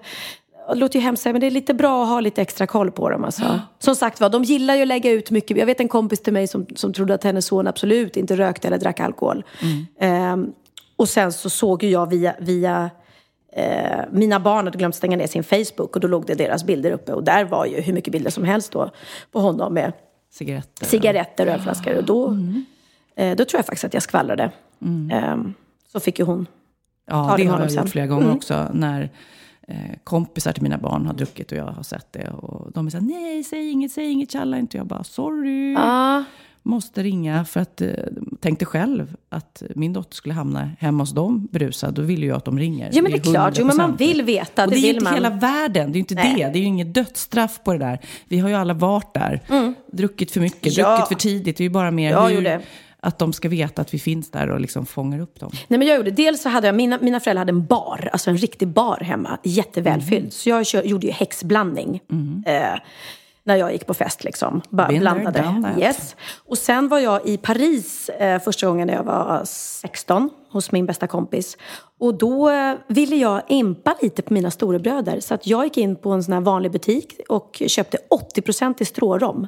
[0.68, 3.10] det låter ju hemskt men det är lite bra att ha lite extra koll på
[3.10, 3.24] dem.
[3.24, 3.60] Alltså.
[3.78, 5.56] Som sagt var, de gillar ju att lägga ut mycket.
[5.56, 8.68] Jag vet en kompis till mig som, som trodde att hennes son absolut inte rökte
[8.68, 9.44] eller drack alkohol.
[10.00, 10.52] Ehm,
[10.96, 12.90] och sen så såg ju jag via, via
[13.52, 16.90] eh, mina barn hade glömt stänga ner sin Facebook och då låg det deras bilder
[16.90, 17.12] uppe.
[17.12, 18.90] Och där var ju hur mycket bilder som helst då
[19.32, 19.92] på honom med
[20.30, 20.86] Cigaretter.
[20.86, 21.96] cigaretter och ölflaskor.
[21.96, 22.36] Och då,
[23.16, 24.50] eh, då tror jag faktiskt att jag skvallrade.
[25.10, 25.54] Ehm,
[25.92, 26.46] så fick ju hon
[27.06, 27.82] Ja, Ta det har jag sen.
[27.82, 28.36] gjort flera gånger Mm.
[28.36, 28.68] också.
[28.72, 29.10] När
[29.68, 32.28] eh, kompisar till mina barn har druckit och jag har sett det.
[32.30, 34.76] Och de är så här, nej, säg inget, säg inget, tjalla inte.
[34.76, 35.72] Jag bara, sorry.
[35.72, 36.24] Ja.
[36.62, 37.88] Måste ringa för att eh,
[38.40, 41.94] tänkte själv att min dotter skulle hamna hemma hos dem berusad.
[41.94, 42.90] Då vill ju jag att de ringer.
[42.92, 43.98] Ja men det är klart, jo men man 100%.
[43.98, 44.64] vill veta.
[44.64, 45.14] Och Det det är inte man.
[45.14, 46.34] hela världen, det är ju inte Nej.
[46.36, 46.48] det.
[46.48, 47.98] Det är ju inget dödsstraff på det där.
[48.28, 49.40] Vi har ju alla varit där.
[49.92, 50.90] Druckit för mycket, Ja.
[50.96, 51.56] druckit för tidigt.
[51.56, 52.60] Det är ju bara mer Jag hur.
[53.04, 55.50] Att de ska veta att vi finns där och liksom fångar upp dem.
[55.68, 58.30] Nej men jag gjorde, dels så hade jag, mina, mina föräldrar hade en bar, alltså
[58.30, 60.20] en riktig bar hemma, jättevälfylld.
[60.20, 60.30] Mm.
[60.30, 62.00] Så jag kör, gjorde ju häxblandning.
[62.46, 62.78] Eh,
[63.46, 64.62] när jag gick på fest liksom.
[64.68, 65.74] Bara there, blandade.
[65.78, 66.16] Yes.
[66.36, 70.86] Och sen var jag i Paris eh, första gången när jag var 16 hos min
[70.86, 71.56] bästa kompis.
[72.00, 75.20] Och då eh, ville jag impa lite på mina storebröder.
[75.20, 77.98] Så att jag gick in på en sån här vanlig butik och köpte
[78.36, 79.46] 80% i strårom.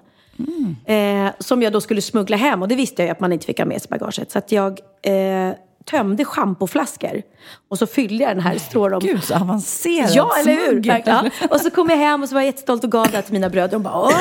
[0.87, 3.47] Eh, som jag då skulle smuggla hem och det visste jag ju att man inte
[3.47, 4.31] fick ha med sig bagaget.
[4.31, 5.55] Så att jag eh,
[5.91, 7.23] tömde schampoflaskor
[7.71, 9.01] och så fyllde jag den här strårom.
[9.01, 10.83] Gud, så avancerat Ja, eller hur?
[11.07, 11.25] Ja.
[11.51, 13.49] Och så kom jag hem och så var jag jättestolt och gav det till mina
[13.51, 13.73] bröder.
[13.73, 14.13] De bara åh!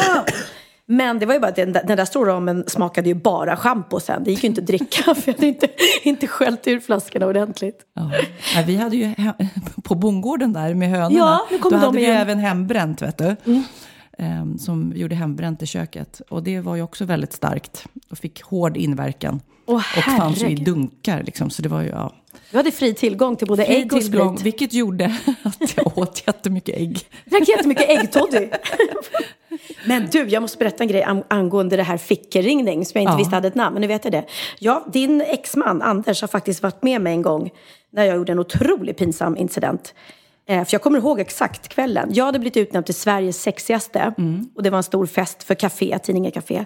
[0.88, 3.99] Men det var ju bara att den, den där stora ramen smakade ju bara schampo
[3.99, 4.24] sen.
[4.24, 5.68] Det gick ju inte att dricka för jag hade inte,
[6.03, 7.80] inte skällt ur flaskorna ordentligt.
[7.95, 8.11] Ja.
[8.55, 9.13] Ja, vi hade ju
[9.84, 12.18] på bondgården där med hönorna, Ja, nu då de hade vi igen.
[12.18, 13.36] även hembränt, vet du.
[14.18, 16.22] Ehm, som gjorde hembränt i köket.
[16.30, 19.41] Och det var ju också väldigt starkt och fick hård inverkan.
[19.66, 21.88] Åh, och fanns ju i dunkar, liksom, så det var ju...
[21.89, 22.13] Ja.
[22.51, 24.45] Du hade fri tillgång till både ägg och Tillgång, sprit.
[24.45, 25.05] vilket gjorde
[25.43, 26.99] att jag åt jättemycket ägg.
[27.26, 28.49] Jag drack jättemycket äggtoddy.
[29.86, 33.11] Men du, jag måste berätta en grej ang- angående det här fickeringning som jag inte
[33.13, 33.18] Ja.
[33.18, 33.74] visste hade ett namn.
[33.74, 34.26] Men nu vet jag det.
[34.59, 37.49] Ja, din exman Anders har faktiskt varit med mig en gång
[37.89, 39.93] när jag gjorde en otroligt pinsam incident.
[40.48, 42.10] Eh, för jag kommer ihåg exakt kvällen.
[42.14, 44.14] Jag hade blivit utnämnd till Sveriges sexigaste.
[44.56, 46.66] Och det var en stor fest för Café, tidningen Café.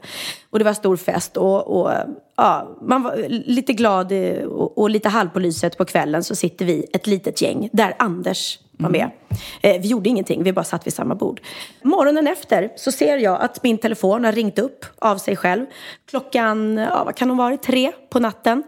[0.50, 1.92] Och det var en stor fest och, och
[2.36, 4.12] ja, man var lite glad
[4.48, 7.96] och, och lite halv på lyset på kvällen så sitter vi, ett litet gäng, där
[8.00, 9.10] Anders var med.
[9.62, 11.42] Eh, vi gjorde ingenting, vi bara satt vid samma bord.
[11.82, 15.66] Morgonen efter så ser jag att min telefon har ringt upp av sig själv.
[16.10, 18.64] Klockan, ja vad kan hon vara, tre på natten.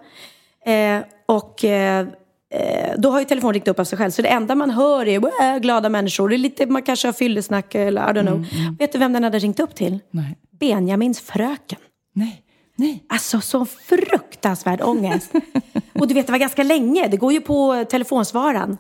[0.66, 2.08] Eh, och eh,
[2.52, 4.12] eh, då har ju telefonen ringt upp av sig själv.
[4.12, 5.22] Så det enda man hör är
[5.54, 6.30] "Äh, glada människor.
[6.30, 8.46] Det är lite, man kanske har fyllesnack eller I don't know.
[8.80, 10.00] Vet du vem den hade ringt upp till?
[10.12, 10.38] Nej.
[10.60, 11.80] Benjamins fröken.
[12.16, 12.42] Nej,
[12.76, 13.04] nej.
[13.10, 15.32] Alltså så fruktansvärd ångest.
[16.00, 17.08] och du vet, det var ganska länge.
[17.08, 18.78] Det går ju på eh, telefonsvararen.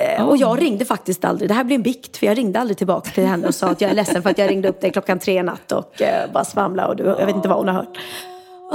[0.00, 1.50] Eh, Och jag ringde faktiskt aldrig.
[1.50, 3.80] Det här blir en bikt, för jag ringde aldrig tillbaka till henne och sa att
[3.80, 6.02] jag är ledsen för att jag ringde upp dig klockan tre i natt och
[6.32, 7.98] bara svamla och du, jag vet inte vad hon har hört.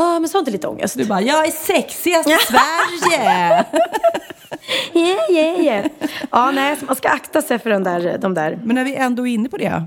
[0.02, 0.98] Ah, men sånt är lite ångest.
[0.98, 3.66] Du bara, jag är sexigast i Sverige!
[4.94, 5.86] Yeah, yeah, yeah.
[6.32, 8.60] Ja, nej, så man ska akta sig för de där, de där.
[8.64, 9.84] Men när vi ändå är inne på det,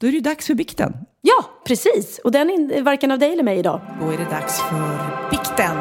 [0.00, 0.92] då är det ju dags för bikten.
[1.20, 2.18] Ja, precis.
[2.24, 3.80] Och den är varken av dig eller mig idag.
[4.00, 5.76] Då är det dags för bikten.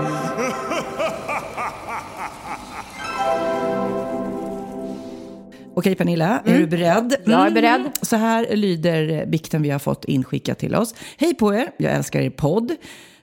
[5.74, 7.16] Okej Pernilla, är du beredd?
[7.26, 7.92] Jag är beredd.
[8.02, 10.96] Så här lyder bikten vi har fått inskickat till oss.
[11.18, 12.72] Hej på er, jag älskar er podd.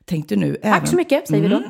[0.04, 0.86] Tänkte nu Tack även...
[0.86, 1.62] så mycket, säger vi då.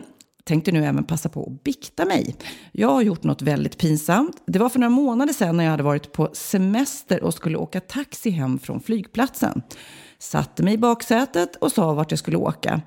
[0.45, 2.37] Tänkte nu även passa på att bikta mig.
[2.72, 4.43] Jag har gjort något väldigt pinsamt.
[4.47, 7.80] Det var för några månader sedan när jag hade varit på semester och skulle åka
[7.80, 9.62] taxi hem från flygplatsen.
[10.18, 12.80] Satte mig i baksätet och sa vart jag skulle åka.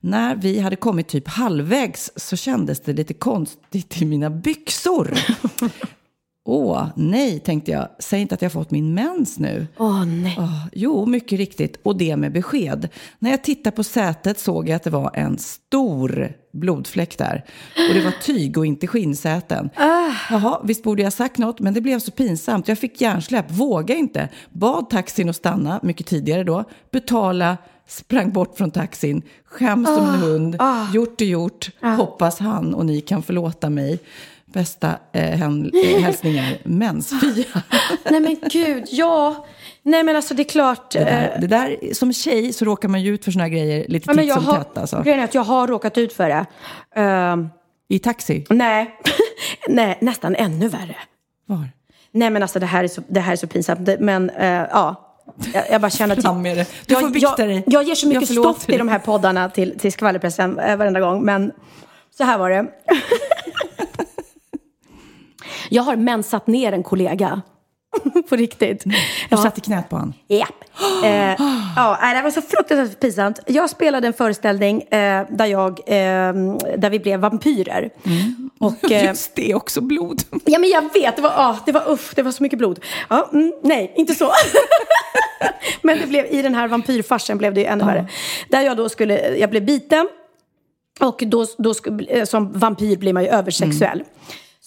[0.00, 5.14] När vi hade kommit typ halvvägs så kändes det lite konstigt i mina byxor.
[6.44, 7.88] Åh, nej, tänkte jag.
[7.98, 9.66] Säg inte att jag fått min mens nu.
[9.78, 10.36] Åh, nej.
[10.38, 11.80] Ah, jo, mycket riktigt.
[11.82, 12.88] Och det med besked.
[13.18, 17.44] När jag tittade på sätet såg jag att det var en stor blodfläck där.
[17.88, 19.70] Och det var tyg och inte skinnsäten.
[20.30, 22.68] Jaha, visst borde jag sagt något, men det blev så pinsamt.
[22.68, 24.28] Jag fick hjärnsläpp, vågade inte.
[24.50, 26.64] Bad taxin att stanna, mycket tidigare då.
[26.90, 27.56] Betala,
[27.88, 29.22] sprang bort från taxin.
[29.44, 30.56] Skäms som en hund.
[30.94, 31.70] Gjort är gjort.
[31.96, 33.98] Hoppas han och ni kan förlåta mig.
[34.52, 37.62] Bästa eh, hän, eh, hälsningar, mensfia.
[38.10, 39.46] Nej men gud, ja.
[39.82, 40.90] Nej men alltså det är klart.
[40.90, 43.88] Det där, det där, som tjej så råkar man ju ut för såna här grejer
[43.88, 45.02] lite Ja, titt jag som har, tätt alltså.
[45.02, 46.46] Grejen är att jag har råkat ut för det.
[47.00, 47.48] Ehm,
[47.88, 48.44] I taxi?
[48.50, 48.98] nej.
[49.68, 50.96] nej, nästan ännu värre.
[51.46, 51.68] Var?
[52.12, 53.88] Nej men alltså det här är så, det här är så pinsamt.
[53.98, 55.16] Men eh, ja,
[55.54, 56.22] jag, jag bara känner att...
[56.22, 56.66] Fram med det.
[56.86, 57.64] Du får jag, bikta jag, dig.
[57.66, 58.78] jag ger så mycket Jag stoff i dig.
[58.78, 61.24] de här poddarna till, till skvallerpressen eh, varenda gång.
[61.24, 61.52] Men
[62.18, 62.66] så här var det.
[65.72, 67.42] jag har mensat ner en kollega.
[68.28, 68.84] På riktigt.
[68.84, 68.90] Du
[69.28, 69.36] Ja.
[69.36, 70.12] satt i knät på.
[70.28, 70.48] Japp.
[71.04, 71.10] Eh,
[71.76, 73.40] ja, nej, det var så fruktansvärt pinsamt.
[73.46, 76.32] Jag spelade en föreställning eh, där, jag, eh,
[76.76, 77.90] där vi blev vampyrer.
[78.60, 80.22] Och, eh, Just det, också blod.
[80.44, 82.84] ja, men jag vet, det var, ah, det var uff, det var så mycket blod.
[83.08, 84.30] Ja, mm, nej, inte så.
[85.82, 88.06] men det blev, i den här vampyrfarsen blev det ju ännu värre.
[88.48, 90.08] Där jag då skulle, jag blev biten.
[91.00, 91.74] Och då, då
[92.08, 94.02] eh, som vampyr blir man ju översexuell.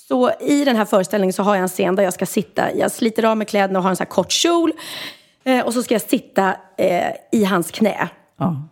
[0.08, 2.92] Så i den här föreställningen så har jag en scen där jag ska sitta, jag
[2.92, 4.72] sliter av mig kläderna och har en sån här kort kjol.
[5.44, 8.10] Eh, och så ska jag sitta eh, i hans knä.
[8.40, 8.70] Ja.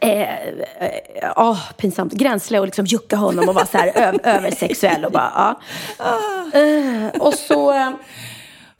[0.00, 2.12] Eh, eh, åh, pinsamt.
[2.12, 5.56] Gränsle och liksom jucka honom och vara så här översexuell och bara,
[5.98, 6.58] ja.
[6.58, 7.92] Eh, och så...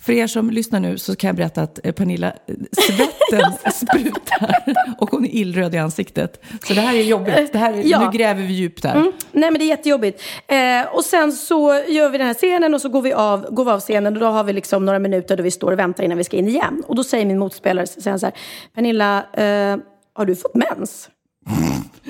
[0.01, 2.55] För er som lyssnar nu så kan jag berätta att eh, Pernilla, eh,
[2.86, 4.55] svetten sprutar
[4.98, 6.44] och hon är illröd i ansiktet.
[6.64, 7.53] Så det här är jobbigt.
[7.53, 8.05] Det här är, Ja.
[8.11, 8.96] Nu gräver vi djupt här.
[8.96, 10.22] Mm, nej men det är jättejobbigt.
[10.46, 13.64] Eh, och sen så gör vi den här scenen och så går vi av, går
[13.64, 16.05] vi av scenen och då har vi liksom några minuter då vi står och väntar
[16.05, 16.82] innan vi ska in igen.
[16.86, 18.34] Och då säger min motspelare så säger han så här,
[18.74, 19.76] Pernilla, eh,
[20.12, 21.09] har du fått mens?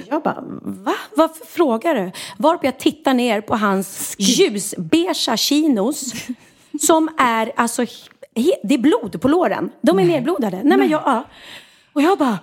[0.08, 0.94] Jag bara, va?
[1.16, 2.10] Varför frågar du?
[2.38, 6.12] Varpå jag tittar ner på hans ljusbeiga chinos
[6.80, 7.84] som är alltså,
[8.62, 9.70] det är blod på låren.
[9.82, 10.60] De är nedblodade.
[10.64, 11.24] Nej, men jag, ja.
[11.92, 12.38] Och jag bara,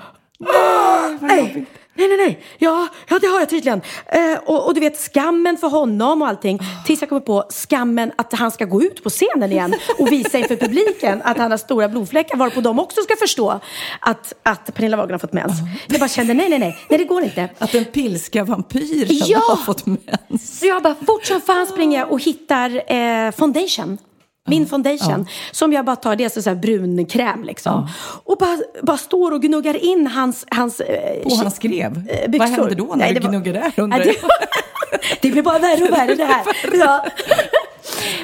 [1.19, 1.65] nej.
[1.97, 2.39] Nej, nej, nej.
[2.57, 3.81] Ja, ja det har jag tydligen.
[4.05, 6.59] Eh, och, och du vet skammen för honom och allting.
[6.85, 10.37] Tills jag kommer på skammen att han ska gå ut på scenen igen och visa
[10.37, 12.37] inför publiken att han har stora blodfläckar.
[12.37, 13.59] Varpå de också ska förstå
[13.99, 15.53] att, att Pernilla Wahlgren har fått mens.
[15.87, 16.77] Jag bara kände nej, nej, nej.
[16.89, 17.49] Nej, det går inte.
[17.57, 19.41] Att en pilska vampyr Ja!
[19.49, 20.59] har fått mens.
[20.59, 23.97] Så jag bara fort som fan springer jag och hittar eh, foundation.
[24.47, 25.27] Min foundation.
[25.51, 27.87] Som jag bara tar, det är alltså så här brun kräm liksom.
[28.23, 30.45] Och bara, bara står och gnuggar in hans...
[30.51, 32.07] hans eh, På han skrev.
[32.09, 32.45] eh, Vad byxor.
[32.47, 33.83] hände då när Nej, du det var- gnuggade där?
[33.83, 34.15] undrar jag?
[35.21, 36.43] det blir bara värre och värre det här.
[36.73, 37.05] Ja.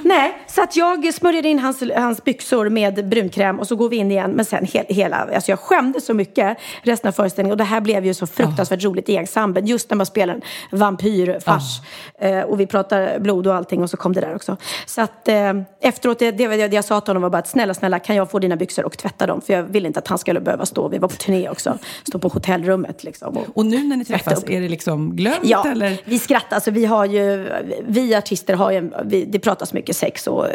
[0.03, 3.95] Nej, så att jag smörjade in hans, hans byxor med brunkräm och så går vi
[3.95, 4.31] in igen.
[4.31, 7.51] Men sen he, hela, alltså jag skämdes så mycket resten av föreställningen.
[7.51, 9.65] Och det här blev ju så fruktansvärt roligt i ensemblen.
[9.67, 10.41] Just när man spelar en
[10.79, 11.81] vampyrfars.
[12.19, 14.57] Eh, och vi pratar blod och allting och så kom det där också.
[14.85, 17.73] Så att eh, efteråt, det, det, det jag sa till honom var bara att snälla,
[17.73, 19.41] snälla kan jag få dina byxor och tvätta dem?
[19.41, 21.77] För jag vill inte att han skulle behöva stå, vi var på turné också,
[22.07, 23.37] stå på hotellrummet liksom.
[23.37, 25.97] Och, Och nu när ni träffas, är det liksom glömt Ja, eller?
[26.05, 26.55] vi skrattar.
[26.55, 27.49] Alltså, vi har ju,
[27.87, 30.47] vi artister har ju, vi, det pratas mycket sex och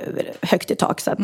[0.43, 1.01] högt i tak.
[1.01, 1.19] Så att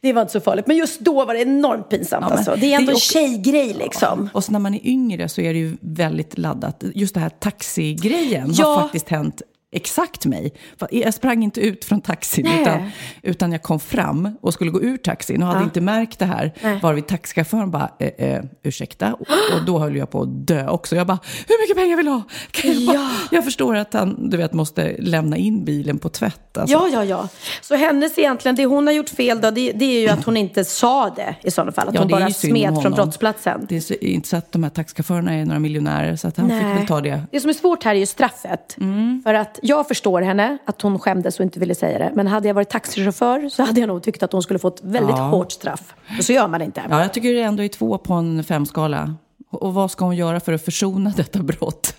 [0.00, 0.66] det var inte så farligt.
[0.66, 2.22] Men just då var det enormt pinsamt.
[2.26, 2.32] Mm.
[2.32, 2.56] Ja, alltså.
[2.56, 4.28] Det är ändå en tjejgrej liksom.
[4.34, 6.84] Och så när man är yngre så är det ju väldigt laddat.
[6.94, 8.66] Just det här taxigrejen Ja.
[8.66, 9.42] har faktiskt hänt
[9.76, 10.52] exakt mig.
[10.90, 12.60] Jag sprang inte ut från taxin Nej.
[12.62, 12.90] utan,
[13.22, 15.64] utan jag kom fram och skulle gå ur taxin och hade Ja.
[15.64, 16.52] inte märkt det här.
[16.62, 16.80] Nej.
[16.82, 19.14] Varvid taxichauffören bara, eh, eh, ursäkta?
[19.14, 19.20] Och,
[19.54, 20.96] och då höll jag på att dö också.
[20.96, 21.18] Jag bara,
[21.48, 22.22] hur mycket pengar vill du ha?
[22.64, 23.10] Jag, bara, Ja.
[23.30, 26.58] jag förstår att han, du vet, måste lämna in bilen på tvätt.
[26.58, 26.76] Alltså.
[26.76, 27.28] Ja, ja, ja.
[27.62, 30.36] Så hennes egentligen, det hon har gjort fel då, det, det är ju att hon
[30.36, 31.88] inte sa det i sådana fall.
[31.88, 33.66] Att Ja, hon bara smet från brottsplatsen.
[33.68, 36.62] Det är inte så att de här taxichaufförerna är några miljonärer så att han fick
[36.62, 37.22] väl ta det.
[37.32, 38.76] Det som är svårt här är ju straffet.
[38.80, 39.20] Mm.
[39.24, 42.12] För att jag förstår henne, att hon skämdes och inte ville säga det.
[42.14, 44.80] Men hade jag varit taxichaufför så hade jag nog tyckt att hon skulle få ett
[44.82, 45.22] väldigt Ja.
[45.22, 45.94] hårt straff.
[46.18, 46.82] Och så gör man inte.
[46.90, 49.14] Ja, jag tycker det ändå är två på en femskala.
[49.50, 51.96] Och vad ska hon göra för att försona detta brott?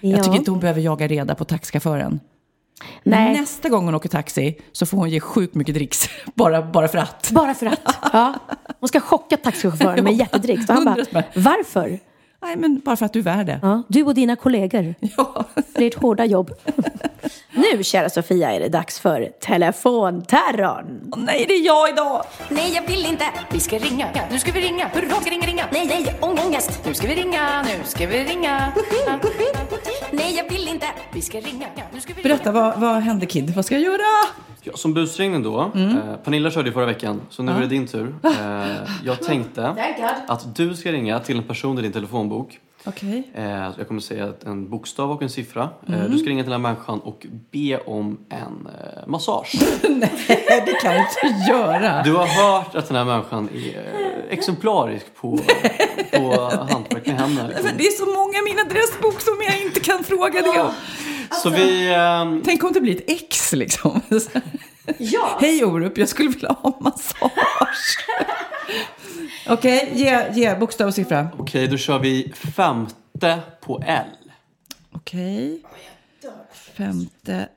[0.00, 0.22] Jag Ja.
[0.22, 2.20] tycker inte hon behöver jaga reda på taxichauffören.
[3.02, 3.40] Nej.
[3.40, 6.08] Nästa gång hon åker taxi så får hon ge sjukt mycket dricks.
[6.34, 7.30] Bara, bara för att.
[7.30, 7.80] Bara för att.
[8.12, 8.34] Ja.
[8.80, 10.68] Hon ska chocka taxichauffören med jättedricks.
[10.68, 11.98] Och han bara, varför?
[12.42, 13.58] Nej, men bara för att du är värd det.
[13.62, 14.94] Ja, du och dina kollegor.
[15.16, 15.44] Ja.
[15.74, 16.50] Det är ett hårda jobb.
[17.54, 21.00] Nu, kära Sofia, är det dags för telefonterrorn.
[21.12, 22.24] Åh, nej, det är jag idag!
[22.48, 23.24] Nej, jag vill inte.
[23.50, 24.06] Vi ska ringa.
[24.30, 24.88] Nu ska vi ringa.
[24.94, 25.64] Hurra, ska ringa, ringa.
[25.72, 26.82] Nej, nej, ång, ångest.
[26.86, 27.62] Nu ska vi ringa.
[27.62, 28.72] Nu ska vi ringa.
[30.12, 30.86] Nej, jag vill inte.
[31.12, 31.66] Vi ska ringa.
[31.92, 32.34] Nu ska vi ringa.
[32.34, 33.50] Berätta, vad, vad hände Kid?
[33.56, 34.28] Vad ska jag göra?
[34.62, 35.70] Ja, som busringning då.
[35.74, 35.96] Mm.
[35.96, 38.14] Eh, Pernilla körde ju förra veckan, så nu är det din tur.
[38.24, 38.30] Eh,
[39.04, 39.92] jag tänkte
[40.28, 42.58] att du ska ringa till en person i din telefonbok.
[42.84, 43.30] Okej.
[43.34, 45.68] Eh, jag kommer säga en bokstav och en siffra.
[45.88, 46.10] Eh, Mm.
[46.12, 49.52] du ska ringa till den här människan och be om en eh, massage.
[49.88, 52.02] Nej, det kan jag inte göra.
[52.02, 53.92] Du har hört att den här människan är
[54.30, 55.38] exemplarisk på,
[56.12, 57.48] på hantverk med händerna.
[57.48, 57.66] liksom.
[57.66, 60.70] Men det är så många i min adressbok som jag inte kan fråga det om.
[61.42, 61.94] Så vi...
[61.94, 64.00] ehm, Tänk om det blir ett ex liksom.
[64.98, 65.38] Ja.
[65.40, 67.98] Hej Orup, jag skulle vilja ha massage.
[69.52, 71.28] Okej, ge, ge bokstav och siffra.
[71.38, 74.06] Okej, då kör vi femte på L.
[74.92, 75.62] Okej.
[76.76, 77.48] Femte.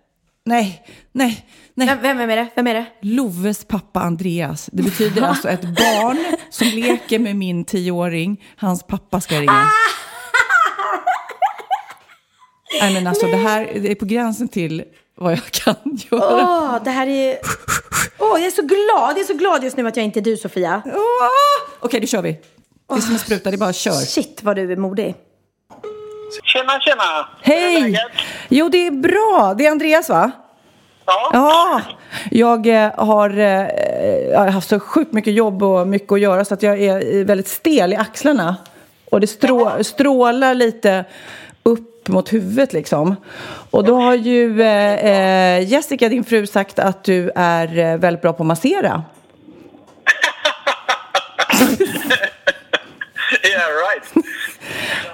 [0.45, 1.97] Nej, nej, nej.
[2.01, 2.47] Vem, vem är det?
[2.55, 2.85] Vem är det?
[3.01, 4.69] Loves pappa Andreas.
[4.73, 8.43] Det betyder alltså ett barn som leker med min tioåring.
[8.57, 9.69] Hans pappa ska ringa.
[12.81, 14.83] Nej men alltså det här det är på gränsen till
[15.15, 15.75] vad jag kan
[16.11, 16.43] göra.
[16.43, 17.37] Åh, det här är...
[18.19, 19.11] Åh, jag är så glad.
[19.11, 20.81] Jag är så glad just nu att jag inte är du, Sofia.
[20.85, 20.93] Åh!
[21.79, 22.31] Okej, då kör vi.
[22.89, 23.91] Det är som en spruta, det är bara kör.
[23.91, 25.15] Shit, vad du är modig.
[26.43, 27.27] Tjena, tjena!
[27.41, 27.97] Hej!
[28.49, 29.53] Jo, det är bra.
[29.57, 30.31] Det är Andreas, va?
[31.05, 31.29] Ja.
[31.33, 31.81] Ja,
[32.31, 33.67] jag eh, har, eh,
[34.31, 37.25] jag har haft så sjukt mycket jobb och mycket att göra så att jag är
[37.25, 38.55] väldigt stel i axlarna.
[39.11, 41.05] Och det strå, strålar lite
[41.63, 43.15] upp mot huvudet liksom.
[43.71, 48.21] Och då har ju eh, eh, Jessica, din fru, sagt att du är eh, väldigt
[48.21, 49.03] bra på att massera.
[53.43, 54.25] Yeah, right.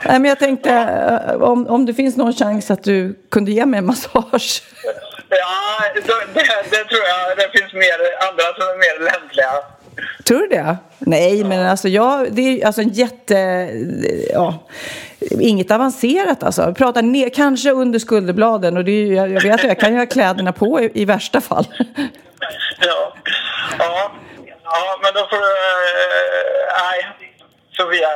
[0.06, 3.66] Nej, men jag tänkte eh, om, om det finns någon chans att du kunde ge
[3.66, 4.64] mig en massage.
[5.30, 6.02] Ja, det,
[6.34, 7.38] det, det tror jag.
[7.38, 7.98] Det finns mer,
[8.30, 9.52] andra som är mer lämpliga.
[10.24, 10.78] Tror du det?
[11.00, 13.36] Nej, men alltså, jag, det är alltså en jätte...
[14.34, 14.68] Ja,
[15.40, 16.66] inget avancerat alltså.
[16.68, 19.80] Vi pratar ner, kanske under skulderbladen och det är, ju- jag, jag vet att jag
[19.80, 21.66] kan ju ha kläderna på i, i värsta fall.
[22.80, 23.14] Ja.
[23.80, 24.12] Ja,
[24.64, 25.44] ja men då får du...
[25.44, 27.08] eh, Nej,
[27.78, 28.08] Sofia.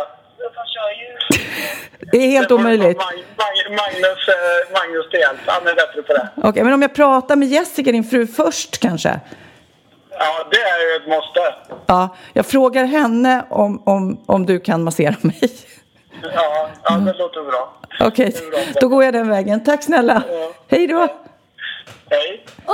[2.11, 2.97] Det är helt omöjligt.
[2.97, 5.39] Mag, Mag, Magnus, eh, Magnus hjälp.
[5.45, 6.27] Han är bättre på det.
[6.43, 9.19] Okej, men om jag pratar med Jessica, din fru, först kanske?
[10.19, 11.39] Ja, det är ju ett måste.
[11.85, 15.39] Ja, jag frågar henne om, om, om du kan massera mig.
[16.23, 17.73] Ja, ja det låter bra.
[18.07, 18.35] Okej,
[18.81, 19.63] då går jag den vägen.
[19.63, 20.23] Tack snälla.
[20.67, 21.07] Hej då.
[22.09, 22.45] Hej.
[22.65, 22.73] Åh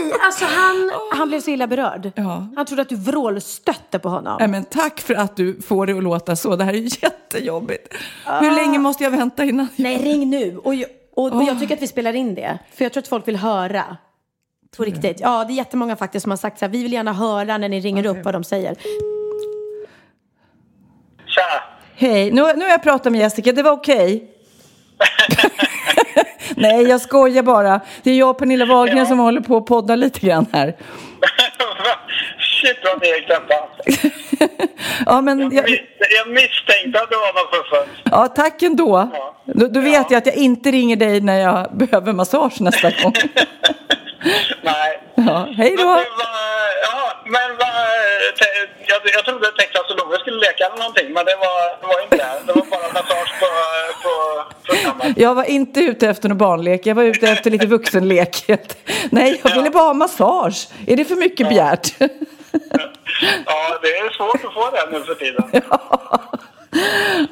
[0.00, 0.12] nej!
[0.26, 2.12] Alltså han, han blev så illa berörd.
[2.14, 2.46] Ja.
[2.56, 4.36] Han trodde att du vrålstötte på honom.
[4.38, 6.56] Nej, men tack för att du får det att låta så.
[6.56, 7.94] Det här är jättejobbigt.
[8.40, 9.68] Hur länge måste jag vänta innan?
[9.76, 10.58] Nej, ring nu.
[10.64, 12.58] Och, jag- och, och jag tycker att vi spelar in det.
[12.74, 13.96] För jag tror att folk vill höra.
[14.76, 15.20] På riktigt.
[15.20, 16.72] Ja, det är jättemånga faktiskt som har sagt så här.
[16.72, 18.74] Vi vill gärna höra när ni ringer upp vad de säger.
[21.26, 21.62] Tja.
[21.96, 23.52] Hej, nu, nu har jag pratat med Jessica.
[23.52, 24.30] Det var okej.
[26.56, 27.80] Nej, jag skojar bara.
[28.02, 29.06] Det är jag och Pernilla Wahlgren Ja.
[29.06, 30.66] som håller på att podda lite grann här.
[32.38, 33.24] Shit vad ni är.
[35.06, 35.68] Ja, men Jag, jag,
[36.18, 38.00] jag misstänkte att det var något fuffens.
[38.04, 39.10] ja, tack ändå.
[39.12, 39.34] Ja.
[39.44, 43.12] Då, då vet jag att jag inte ringer dig när jag behöver massage nästa gång.
[44.62, 45.00] Nej.
[45.14, 45.92] Ja, hej Men, då.
[45.94, 46.36] det var,
[46.82, 47.56] ja, men
[48.38, 51.86] te- jag, jag trodde Texas och Love skulle leka eller någonting, men det var, det
[51.86, 52.32] var inte det.
[52.46, 53.46] Det var bara massage på,
[54.02, 54.12] på
[54.74, 55.18] programmet.
[55.18, 58.44] Jag var inte ute efter någon barnlek, jag var ute efter lite vuxenlek.
[59.10, 60.68] Nej, jag ville bara ha massage.
[60.86, 61.94] Är det för mycket begärt?
[63.46, 65.44] Ja, det är svårt att få det nu för tiden.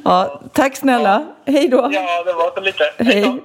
[0.05, 1.27] Ja, tack snälla.
[1.47, 1.91] Hej då.
[1.93, 2.93] Ja, det var så lite.
[2.99, 3.41] Hej.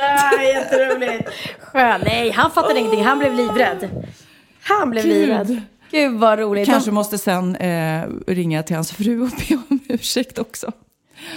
[0.00, 1.28] Ah, jätteroligt.
[1.60, 2.00] Skön.
[2.04, 3.04] Nej, han fattade ingenting.
[3.04, 3.90] Han blev livrädd.
[4.62, 5.14] Han blev Gud.
[5.14, 5.60] livrädd.
[5.90, 6.68] Gud vad roligt.
[6.68, 10.72] Kanske måste sen eh, ringa till hans fru och be om ursäkt också.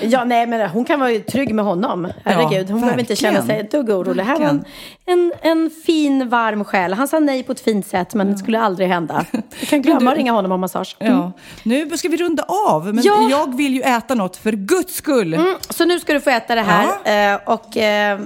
[0.01, 2.07] Ja, nej, men hon kan vara ju trygg med honom.
[2.23, 4.23] Herregud, hon behöver inte känna sig ett dugg orolig.
[4.23, 4.65] Här var en,
[5.05, 6.93] en, en fin, varm själ.
[6.93, 9.25] Han sa nej på ett fint sätt, men det skulle aldrig hända.
[9.59, 10.95] Du kan glömma att ringa honom om massage.
[10.99, 11.13] Mm.
[11.13, 11.31] Ja.
[11.63, 13.27] Nu ska vi runda av, men Ja.
[13.29, 15.33] jag vill ju äta något för guds skull.
[15.33, 17.33] Mm, så nu ska du få äta det här.
[17.33, 18.19] Eh, och eh, eh,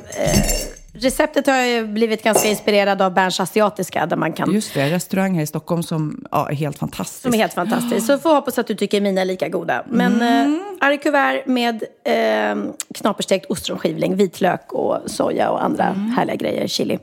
[1.02, 5.36] receptet har ju blivit ganska inspirerad av Berns asiatiska, där man kan Just det, restaurang
[5.36, 7.22] här i Stockholm som ja, är helt fantastisk.
[7.22, 8.08] Som är helt fantastiskt.
[8.08, 9.84] Så får hoppas att du tycker mina är lika goda.
[9.90, 10.54] Men Mm.
[10.54, 12.64] eh, arrikuvert med eh,
[12.96, 16.12] knaperstekt ostronskivling, vitlök och soja och andra Mm.
[16.12, 17.00] härliga grejer, chili.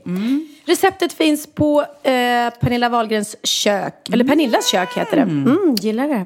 [0.65, 2.13] Receptet finns på eh,
[2.59, 5.21] Pernilla Wahlgrens kök, eller Pernillas kök heter det.
[5.21, 6.25] Mm, gillar det.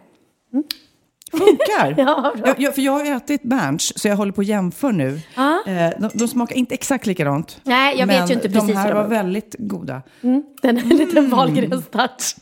[1.32, 1.96] Funkar!
[1.98, 5.20] Ja, jag, jag, för jag har ätit Berns, så jag håller på att jämföra nu.
[5.36, 5.64] Ja.
[5.68, 7.60] Eh, de, de smakar inte exakt likadant.
[7.64, 10.02] Nej, jag vet ju inte precis de här var väldigt goda.
[10.62, 12.36] Den är en liten Wahlgrens touch.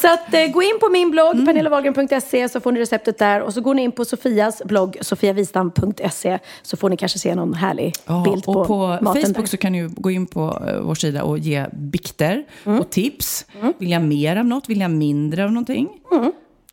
[0.00, 1.46] så att, eh, gå in på min blogg, Mm.
[1.46, 3.40] pernillawahlgren.se, så får ni receptet där.
[3.40, 7.54] Och så går ni in på Sofias blogg, sofiavistam.se, så får ni kanske se någon
[7.54, 9.46] härlig Ja, bild på, och på maten Facebook där.
[9.46, 12.80] så kan ni gå in på eh, vår sida och ge bikter Mm.
[12.80, 13.46] och tips.
[13.78, 14.68] Vill jag mer av något?
[14.68, 15.88] Vill jag mindre av någonting?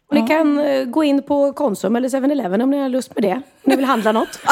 [0.09, 3.23] Och ni kan eh, gå in på Konsum eller 7-Eleven om ni har lust med
[3.23, 3.33] det.
[3.33, 4.39] Om ni vill handla något.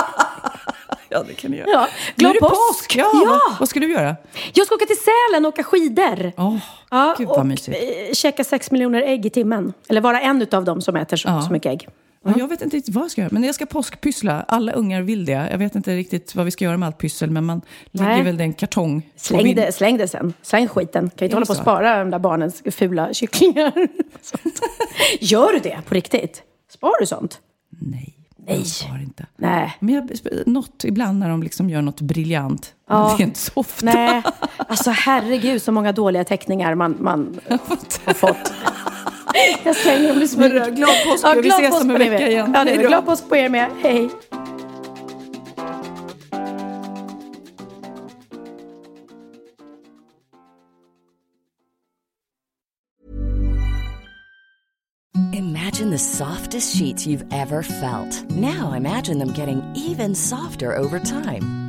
[1.10, 1.70] Ja, det kan ni göra.
[1.70, 1.88] Ja.
[1.92, 2.54] Nu Glad är det påsk!
[2.70, 2.96] påsk!
[2.96, 3.40] Ja, Ja.
[3.50, 4.16] Vad, vad ska du göra?
[4.54, 6.32] Jag ska åka till Sälen och åka skidor.
[6.38, 6.58] Åh,
[6.90, 7.78] Ja, Gud vad och mysigt.
[8.08, 9.74] eh, käka sex miljoner ägg i timmen.
[9.90, 11.42] Eller vara en av dem som äter så, Ja.
[11.42, 11.88] så mycket ägg.
[12.26, 14.46] Ja, jag vet inte riktigt vad jag ska göra, men jag ska påskpyssla.
[14.48, 15.48] Alla ungar vill det.
[15.52, 17.62] Jag vet inte riktigt vad vi ska göra med allt pyssel, men man
[17.92, 18.24] lägger Nej.
[18.24, 19.10] väl det i en kartong.
[19.16, 20.34] Släng det, släng det sen.
[20.42, 21.10] Släng skiten.
[21.10, 23.74] Kan ju inte hålla på och spara de där barnens fula kycklingar.
[25.20, 26.44] Gör du det på riktigt?
[26.72, 27.40] Spar du sånt?
[27.82, 28.58] Nej, Nej.
[28.58, 29.26] jag svarar inte.
[29.38, 29.78] Nej.
[29.80, 30.10] Men jag,
[30.46, 32.74] något ibland när de liksom gör något briljant.
[32.90, 33.16] Men Ja.
[33.18, 33.86] Det är inte så ofta.
[33.86, 34.24] Nej.
[34.68, 38.54] Alltså herregud så många dåliga teckningar man, man har fått.
[39.64, 40.54] Jag slänger dem i smyg.
[40.54, 41.26] Men, glad påsk.
[41.36, 42.52] Vi glad ses påsk om en er vecka igen.
[42.54, 42.84] Ja, det är Hej det.
[42.84, 42.90] då.
[42.90, 43.70] Glad påsk på er med.
[43.82, 44.10] Hej.
[55.34, 58.30] Imagine the softest sheets you've ever felt.
[58.32, 61.65] Now imagine them getting even softer over time.